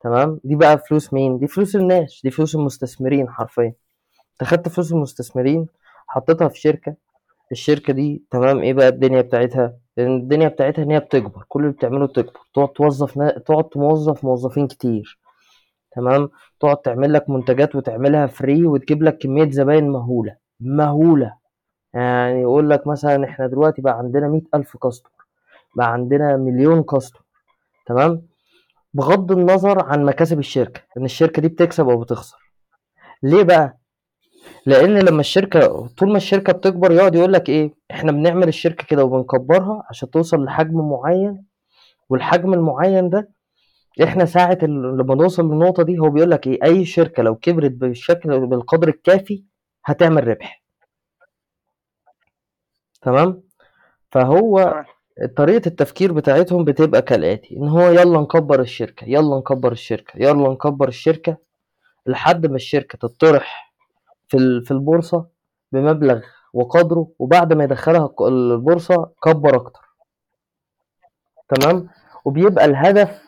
تمام، 0.00 0.40
دي 0.44 0.56
بقى 0.56 0.78
فلوس 0.78 1.12
مين؟ 1.14 1.38
دي 1.38 1.46
فلوس 1.46 1.76
الناس، 1.76 2.20
دي 2.24 2.30
فلوس 2.30 2.54
المستثمرين 2.54 3.30
حرفيًا، 3.30 3.74
أنت 4.32 4.50
خدت 4.50 4.68
فلوس 4.68 4.92
المستثمرين 4.92 5.66
حطيتها 6.08 6.48
في 6.48 6.60
شركة، 6.60 6.96
الشركة 7.52 7.92
دي 7.92 8.24
تمام، 8.30 8.60
إيه 8.62 8.74
بقى 8.74 8.88
الدنيا 8.88 9.22
بتاعتها؟ 9.22 9.76
الدنيا 9.98 10.48
بتاعتها 10.48 10.82
إن 10.82 10.90
هي 10.90 11.00
بتكبر، 11.00 11.44
كل 11.48 11.60
اللي 11.62 11.72
بتعمله 11.72 12.06
تكبر، 12.06 12.40
تقعد 12.54 12.68
توظّف 12.68 13.16
نا 13.16 13.30
تقعد 13.38 13.64
توظّف 13.64 14.24
موظفين 14.24 14.66
كتير 14.68 15.18
تمام، 15.96 16.30
تقعد 16.60 16.76
تعمل 16.76 17.12
لك 17.12 17.30
منتجات 17.30 17.76
وتعملها 17.76 18.26
free 18.26 18.64
وتجيب 18.66 19.02
لك 19.02 19.18
كمية 19.18 19.50
زباين 19.50 19.90
مهولة، 19.90 20.36
مهولة، 20.60 21.34
يعني 21.94 22.42
يقول 22.42 22.70
لك 22.70 22.86
مثلًا 22.86 23.24
إحنا 23.24 23.46
دلوقتي 23.46 23.82
بقى 23.82 23.98
عندنا 23.98 24.28
100.000 24.28 24.76
customer 24.76 25.10
بقى 25.76 25.92
عندنا 25.92 26.36
مليون 26.36 26.84
customer 26.94 27.22
تمام، 27.86 28.22
بغض 28.94 29.32
النظر 29.32 29.84
عن 29.84 30.04
مكاسب 30.04 30.38
الشركة، 30.38 30.80
إن 30.98 31.04
الشركة 31.04 31.42
دي 31.42 31.48
بتكسب 31.48 31.88
أو 31.88 32.00
بتخسر، 32.00 32.38
ليه 33.22 33.42
بقى؟ 33.44 33.78
لإن 34.66 34.98
لمّا 34.98 35.20
الشركة 35.20 35.86
طول 35.86 36.10
ما 36.10 36.16
الشركة 36.16 36.52
بتكبر 36.52 36.92
يقعد 36.92 37.14
يقول 37.14 37.32
لك 37.32 37.48
إيه، 37.48 37.74
إحنا 37.90 38.12
بنعمل 38.12 38.48
الشركة 38.48 38.84
كده 38.86 39.04
وبنكبرها 39.04 39.82
عشان 39.90 40.10
توصل 40.10 40.44
لحجم 40.44 40.90
معيّن، 40.90 41.44
والحجم 42.08 42.54
المعيّن 42.54 43.10
ده 43.10 43.30
إحنا 44.02 44.24
ساعة 44.24 44.58
ال 44.62 44.96
لمّا 44.98 45.14
نوصل 45.14 45.42
للنقطة 45.52 45.82
دي 45.82 45.98
هو 45.98 46.10
بيقول 46.10 46.30
لك 46.30 46.46
إيه، 46.46 46.64
أي 46.64 46.84
شركة 46.84 47.22
لو 47.22 47.34
كبرت 47.36 47.70
بالشكل 47.70 48.46
بالقدر 48.46 48.88
الكافي 48.88 49.44
هتعمل 49.84 50.28
ربح. 50.28 50.62
تمام، 53.02 53.42
فهو 54.12 54.58
تمام. 54.60 54.84
طريقة 55.36 55.68
التفكير 55.68 56.12
بتاعتهم 56.12 56.64
بتبقى 56.64 57.02
كالآتي، 57.02 57.56
إن 57.56 57.68
هو 57.68 57.80
يالّا 57.80 58.20
نكبّر 58.20 58.60
الشركة، 58.60 59.04
يالّا 59.04 59.38
نكبّر 59.38 59.72
الشركة، 59.72 60.18
يالّا 60.18 60.48
نكبّر 60.52 60.88
الشركة، 60.88 61.36
لحد 62.06 62.46
ما 62.46 62.56
الشركة 62.56 62.98
تتطرح 62.98 63.63
في 64.28 64.60
في 64.64 64.70
البورصة 64.70 65.26
بمبلغ 65.72 66.20
وقدره، 66.52 67.08
وبعد 67.18 67.52
ما 67.52 67.64
يدخّلها 67.64 68.06
ق 68.06 68.22
البورصة 68.22 69.10
كبّر 69.24 69.56
أكتر. 69.56 69.80
تمام، 71.48 71.88
وبيبقى 72.24 72.64
الهدف 72.64 73.22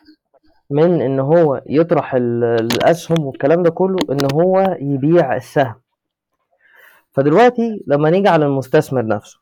من 0.69 1.01
إن 1.01 1.19
هو 1.19 1.61
يطرح 1.65 2.15
ال 2.15 2.43
الأسهم 2.43 3.25
والكلام 3.25 3.63
ده 3.63 3.69
كلّه 3.69 3.97
إن 4.11 4.27
هو 4.33 4.77
يبيع 4.81 5.35
السهم. 5.35 5.75
فدلوقتي 7.11 7.83
لمّا 7.87 8.09
نيجي 8.09 8.27
على 8.29 8.45
المستثمر 8.45 9.05
نفسه، 9.05 9.39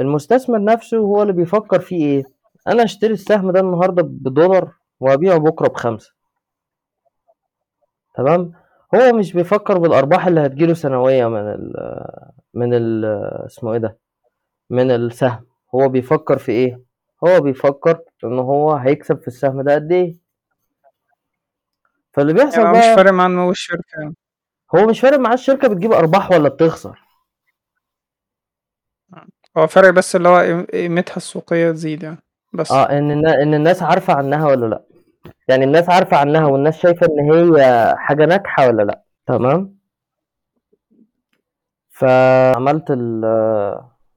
المستثمر 0.00 0.64
نفسه 0.64 0.98
هو 0.98 1.22
اللي 1.22 1.32
بيفكّر 1.32 1.80
فيه 1.80 2.04
إيه، 2.06 2.24
أنا 2.68 2.82
هاشتري 2.82 3.12
السهم 3.12 3.50
ده 3.50 3.60
النهارده 3.60 4.02
بدولار 4.02 4.72
وهابيعه 5.00 5.38
بكرة 5.38 5.68
ب5. 5.68 6.12
تمام، 8.14 8.52
هو 8.94 9.12
مش 9.12 9.32
بيفكّر 9.32 9.78
بالأرباح 9.78 10.26
اللي 10.26 10.40
هتيجي 10.46 10.66
له 10.66 10.74
سنوية 10.74 11.26
من 11.28 11.38
ال 11.40 11.72
من 12.54 12.74
ال 12.74 13.04
اسمه 13.46 13.72
إيه 13.72 13.78
ده، 13.78 13.98
من 14.70 14.90
السهم، 14.90 15.46
هو 15.74 15.88
بيفكّر 15.88 16.38
في 16.38 16.52
إيه، 16.52 16.82
هو 17.24 17.40
بيفكّر 17.40 18.00
إن 18.24 18.38
هو 18.38 18.72
هيكسب 18.74 19.20
في 19.20 19.28
السهم 19.28 19.62
ده 19.62 19.74
قد 19.74 19.92
إيه. 19.92 20.16
فاللي 22.12 22.32
يعني 22.32 22.44
بيحصل 22.44 22.60
هو 22.66 22.72
مش 22.74 22.78
بقى 22.86 22.96
فارق 22.96 23.10
معاه 23.12 23.28
نمو 23.28 23.50
الشركة 23.50 24.00
يعني. 24.00 24.14
هو 24.76 24.86
مش 24.86 25.00
فارق 25.00 25.18
معاه 25.18 25.34
الشركة 25.34 25.68
بتجيب 25.68 25.92
أرباح 25.92 26.30
والّا 26.32 26.48
بتخسر. 26.48 26.98
هو 29.56 29.66
فارق 29.66 29.90
بس 29.90 30.16
اللي 30.16 30.28
هو 30.28 30.36
قيم 30.38 30.66
قيمتها 30.72 31.16
السوقية 31.16 31.70
تزيد 31.72 32.02
يعني، 32.02 32.18
بس. 32.52 32.70
آه، 32.70 32.90
إن 32.98 33.26
إن 33.28 33.54
الناس 33.54 33.82
عارفة 33.82 34.12
عنها 34.14 34.46
والّا 34.46 34.66
لأ، 34.66 34.82
يعني 35.48 35.64
الناس 35.64 35.88
عارفة 35.90 36.16
عنها 36.16 36.46
والناس 36.46 36.78
شايفة 36.78 37.06
إن 37.06 37.32
هي 37.32 37.94
حاجة 37.98 38.24
ناجحة 38.26 38.66
والّا 38.66 38.82
لأ، 38.82 39.04
تمام. 39.26 39.78
فعملت 41.90 42.90
ال 42.90 43.20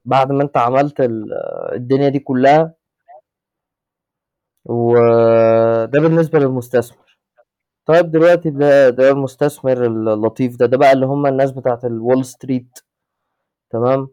بعد 0.04 0.32
ما 0.32 0.42
أنت 0.42 0.56
عملت 0.56 1.00
ال 1.00 1.32
الدنيا 1.72 2.08
دي 2.08 2.18
كلّها 2.18 2.74
وده 4.64 6.00
بالنسبة 6.00 6.38
للمستثمر. 6.38 7.18
طيب 7.86 8.10
دلوقتي 8.10 8.50
ده 8.50 8.90
ده 8.90 9.10
المستثمر 9.10 9.86
اللطيف 9.86 10.56
ده، 10.56 10.66
ده 10.66 10.76
بقى 10.78 10.92
اللي 10.92 11.06
هم 11.06 11.26
الناس 11.26 11.52
بتاعة 11.52 11.80
الwall 11.84 12.24
street 12.24 12.82
تمام، 13.70 14.08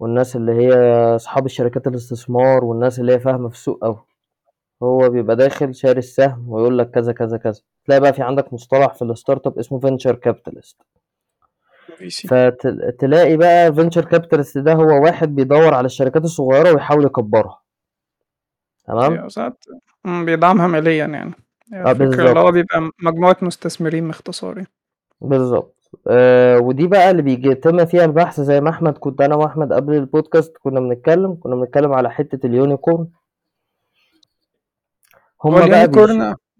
والناس 0.00 0.36
اللي 0.36 0.52
هي 0.52 0.74
أصحاب 1.16 1.46
الشركات 1.46 1.86
الاستثمار 1.86 2.64
والناس 2.64 3.00
اللي 3.00 3.14
هي 3.14 3.20
فاهمة 3.20 3.48
في 3.48 3.54
السوق 3.54 3.84
أوي. 3.84 4.05
هو 4.82 5.10
بيبقى 5.10 5.36
داخل 5.36 5.74
شاري 5.74 5.98
السهم 5.98 6.48
ويقول 6.48 6.78
لك 6.78 6.90
كذا، 6.90 7.12
كذا، 7.12 7.36
كذا، 7.36 7.60
تلاقي 7.86 8.00
بقى 8.00 8.12
في 8.12 8.22
عندك 8.22 8.52
مصطلح 8.52 8.94
في 8.94 9.14
الstartup 9.14 9.58
اسمه 9.58 9.80
venture 9.80 10.14
capitalist. 10.28 10.76
VC. 12.00 12.26
فتل 12.28 12.92
تلاقي 12.98 13.36
بقى 13.36 13.72
venture 13.74 14.04
capitalist 14.04 14.58
ده 14.58 14.72
هو 14.72 15.02
واحد 15.04 15.34
بيدوّر 15.34 15.74
على 15.74 15.86
الشركات 15.86 16.24
الصغيرة 16.24 16.72
ويحاول 16.72 17.04
يكبّرها. 17.04 17.60
تمام؟ 18.86 19.28
ساعات 19.28 19.64
بيدعمها 20.04 20.66
ماليًا 20.66 21.06
يعني، 21.06 21.34
آه 21.74 21.90
الفكرة 21.90 22.28
اللي 22.28 22.40
هو. 22.40 22.52
بيبقى 22.52 22.90
مجموعة 23.02 23.36
مستثمرين 23.42 24.06
باختصار 24.06 24.56
يعني. 24.56 24.68
بالضبط. 25.20 25.90
آآ 26.08 26.58
ودي 26.58 26.86
بقى 26.86 27.10
اللي 27.10 27.22
بيتم 27.22 27.84
فيها 27.84 28.04
البحث 28.04 28.40
زي 28.40 28.60
ما 28.60 28.70
إحمد 28.70 28.98
كنت 28.98 29.20
أنا 29.20 29.34
وأحمد 29.36 29.72
قبل 29.72 30.06
الpodcast 30.08 30.50
كنا 30.62 30.80
بنتكلم، 30.80 31.34
كنا 31.34 31.56
بنتكلم 31.56 31.92
على 31.92 32.10
حتة 32.10 32.48
الunicorn. 32.48 33.04
هو 35.42 35.50
هُم 35.50 35.68
بقى 35.68 35.84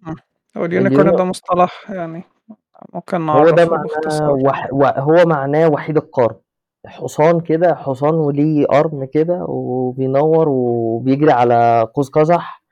إمم، 0.07 0.15
هو 0.57 0.65
الunicorn 0.65 0.65
اليوني 0.65 1.17
ده 1.17 1.25
مصطلح 1.25 1.91
يعني 1.91 2.23
ممكن 2.95 3.29
هو 3.31 3.51
ده 3.51 3.65
نعرّفه 3.65 3.71
معناه 3.77 3.83
باختصار. 3.83 4.31
وح 4.31 4.69
و 4.73 4.85
هو 4.85 5.25
معناه 5.27 5.69
وحيد 5.69 5.97
القرن، 5.97 6.37
حصان 6.87 7.41
كده 7.41 7.75
حصان 7.75 8.15
وليه 8.15 8.67
قرن 8.67 9.05
كده 9.05 9.45
وبينوّر 9.49 10.49
وبيجري 10.49 11.33
على 11.33 11.89
قوس 11.95 12.09
قزح 12.11 12.63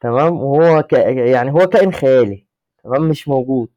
تمام، 0.00 0.36
وهو 0.42 0.82
ك 0.82 0.92
يعني 0.92 1.52
هو 1.52 1.58
كائن 1.66 1.92
خيالي 1.92 2.46
تمام، 2.84 3.02
مش 3.08 3.28
موجود، 3.28 3.68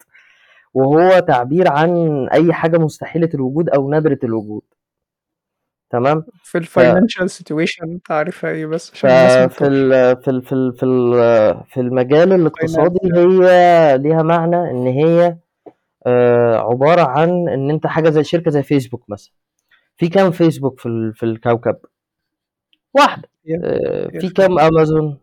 وهو 0.74 1.20
تعبير 1.20 1.72
عن 1.72 1.90
أي 2.34 2.54
حاجة 2.54 2.78
مستحيلة 2.78 3.30
الوجود 3.34 3.70
أو 3.70 3.90
نادرة 3.90 4.20
الوجود. 4.24 4.62
تمام، 5.92 6.24
في 6.44 6.62
ف 6.62 6.80
الfinancial 6.80 7.28
situation 7.30 8.00
تعريفها 8.08 8.50
إيه 8.52 8.66
بس 8.66 8.92
عشان 8.94 9.10
الناس 9.10 9.40
ما 9.40 9.48
ففي 9.48 9.56
تتوهش؟ 9.58 9.72
ال 9.72 10.22
في 10.22 10.30
ال 10.32 10.44
في 10.44 10.54
ال 10.54 10.74
في 10.74 10.84
ال 10.86 11.64
في 11.70 11.80
المجال 11.80 12.34
الاقتصادي. 12.34 13.00
هي 13.16 13.98
ليها 13.98 14.24
معنى 14.24 14.56
إن 14.72 14.88
هي 14.88 15.38
آآ 16.08 16.58
عبارة 16.58 17.02
عن 17.02 17.30
إن 17.50 17.70
أنت 17.70 17.88
حاجة 17.88 18.10
زي 18.10 18.24
شركة 18.24 18.52
زي 18.52 18.64
فيسبوك 18.64 19.04
مثلًا، 19.10 19.34
في 19.98 20.10
كام 20.10 20.32
فيسبوك 20.32 20.80
في 20.80 21.12
في 21.16 21.24
الكوكب؟ 21.24 21.78
آآ 23.00 24.10
هي 24.14 24.20
في. 24.22 24.30
كام 24.30 24.60
أمازون؟ 24.60 25.18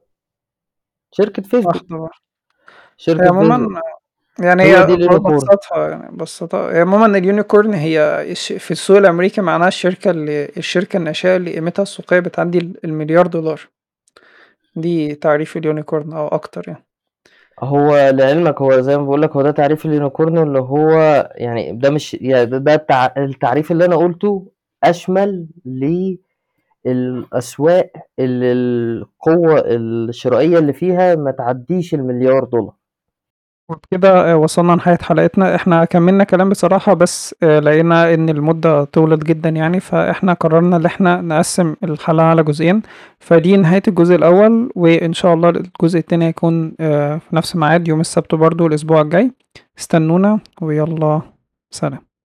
شركة 1.13 1.43
فيسبوك. 1.43 1.77
هي 1.77 2.09
شركة 2.97 3.23
فيسبوك. 3.23 3.37
عمومًا 3.37 3.81
يعني 4.41 4.63
هي 4.63 4.77
هي 4.79 4.87
دي. 4.97 5.07
ببساطة 5.09 5.89
يعني 5.89 6.13
ببساطة 6.17 6.71
هي 6.73 6.81
عمومًا 6.81 7.21
الunicorn 7.21 7.75
هي 7.75 8.25
في 8.59 8.71
السوق 8.71 8.97
الأمريكي 8.97 9.41
معناها 9.41 9.69
الشركة 9.69 10.11
اللي 10.11 10.49
الشركة 10.57 10.97
الناشئة 10.97 11.37
اللي 11.37 11.55
قيمتها 11.55 11.83
السوقية 11.83 12.21
بتعدّي 12.21 12.59
ال 12.59 12.85
المليار 12.85 13.27
دولار. 13.27 13.61
دي 14.77 15.15
تعريف 15.15 15.59
الunicorn 15.59 16.15
أو 16.15 16.29
أكتر 16.29 16.63
يعني. 16.69 16.85
هو 17.61 18.11
لعلمك 18.15 18.61
هو 18.63 18.81
زي 18.81 18.97
ما 18.99 19.03
باقول 19.03 19.23
لك 19.23 19.31
هو 19.37 19.43
ده 19.43 19.51
تعريف 19.51 19.87
الunicorn 19.87 20.39
اللي 20.39 20.59
هو 20.61 20.91
يعني 21.37 21.73
ده 21.73 21.91
مش 21.91 22.15
يعني 22.15 22.47
ده 22.47 22.59
ده 22.59 22.75
التع 22.75 23.09
التعريف 23.17 23.73
اللي 23.73 23.85
أنا 23.85 23.97
قُلته 23.97 24.47
أشمل 24.85 25.47
للأسواق 26.87 27.93
اللي 28.19 28.53
القوة 28.53 29.63
الشرائية 29.67 30.59
اللي 30.59 30.73
فيها 30.73 31.15
ما 31.15 31.31
تعدّيش 31.31 31.95
المليار 31.95 32.45
دولار. 32.45 32.78
وبكده 33.69 34.37
وصلنا 34.39 34.73
لنهاية 34.73 34.99
حلقتنا، 35.03 35.55
إحنا 35.55 35.85
كمّلنا 35.85 36.25
كلام 36.25 36.49
بصراحة 36.49 36.95
بس 36.95 37.35
آآ 37.43 37.61
لقينا 37.61 38.15
إن 38.15 38.29
المدة 38.29 38.85
طوِلت 38.85 39.25
جدًا 39.25 39.49
يعني، 39.49 39.81
فإحنا 39.81 40.33
قررنا 40.33 40.77
إن 40.77 40.85
إحنا 40.87 41.21
نقسّم 41.21 41.75
الحلقة 41.85 42.25
على 42.27 42.43
جزئين، 42.43 42.83
فدي 43.21 43.57
نهاية 43.57 43.83
الجزء 43.89 44.15
الأول، 44.15 44.71
وإن 44.77 45.13
شاء 45.13 45.35
الله 45.35 45.49
الجزء 45.51 45.99
التاني 45.99 46.25
هيكون 46.27 46.75
آآ 46.81 47.19
في 47.19 47.37
نفس 47.37 47.55
الميعاد 47.55 47.89
يوم 47.89 48.01
السبت 48.01 48.35
برضه 48.35 48.67
الأسبوع 48.67 49.01
الجاي، 49.01 49.33
استنونا 49.79 50.41
ويالّا 50.63 51.23
سلام. 51.71 52.08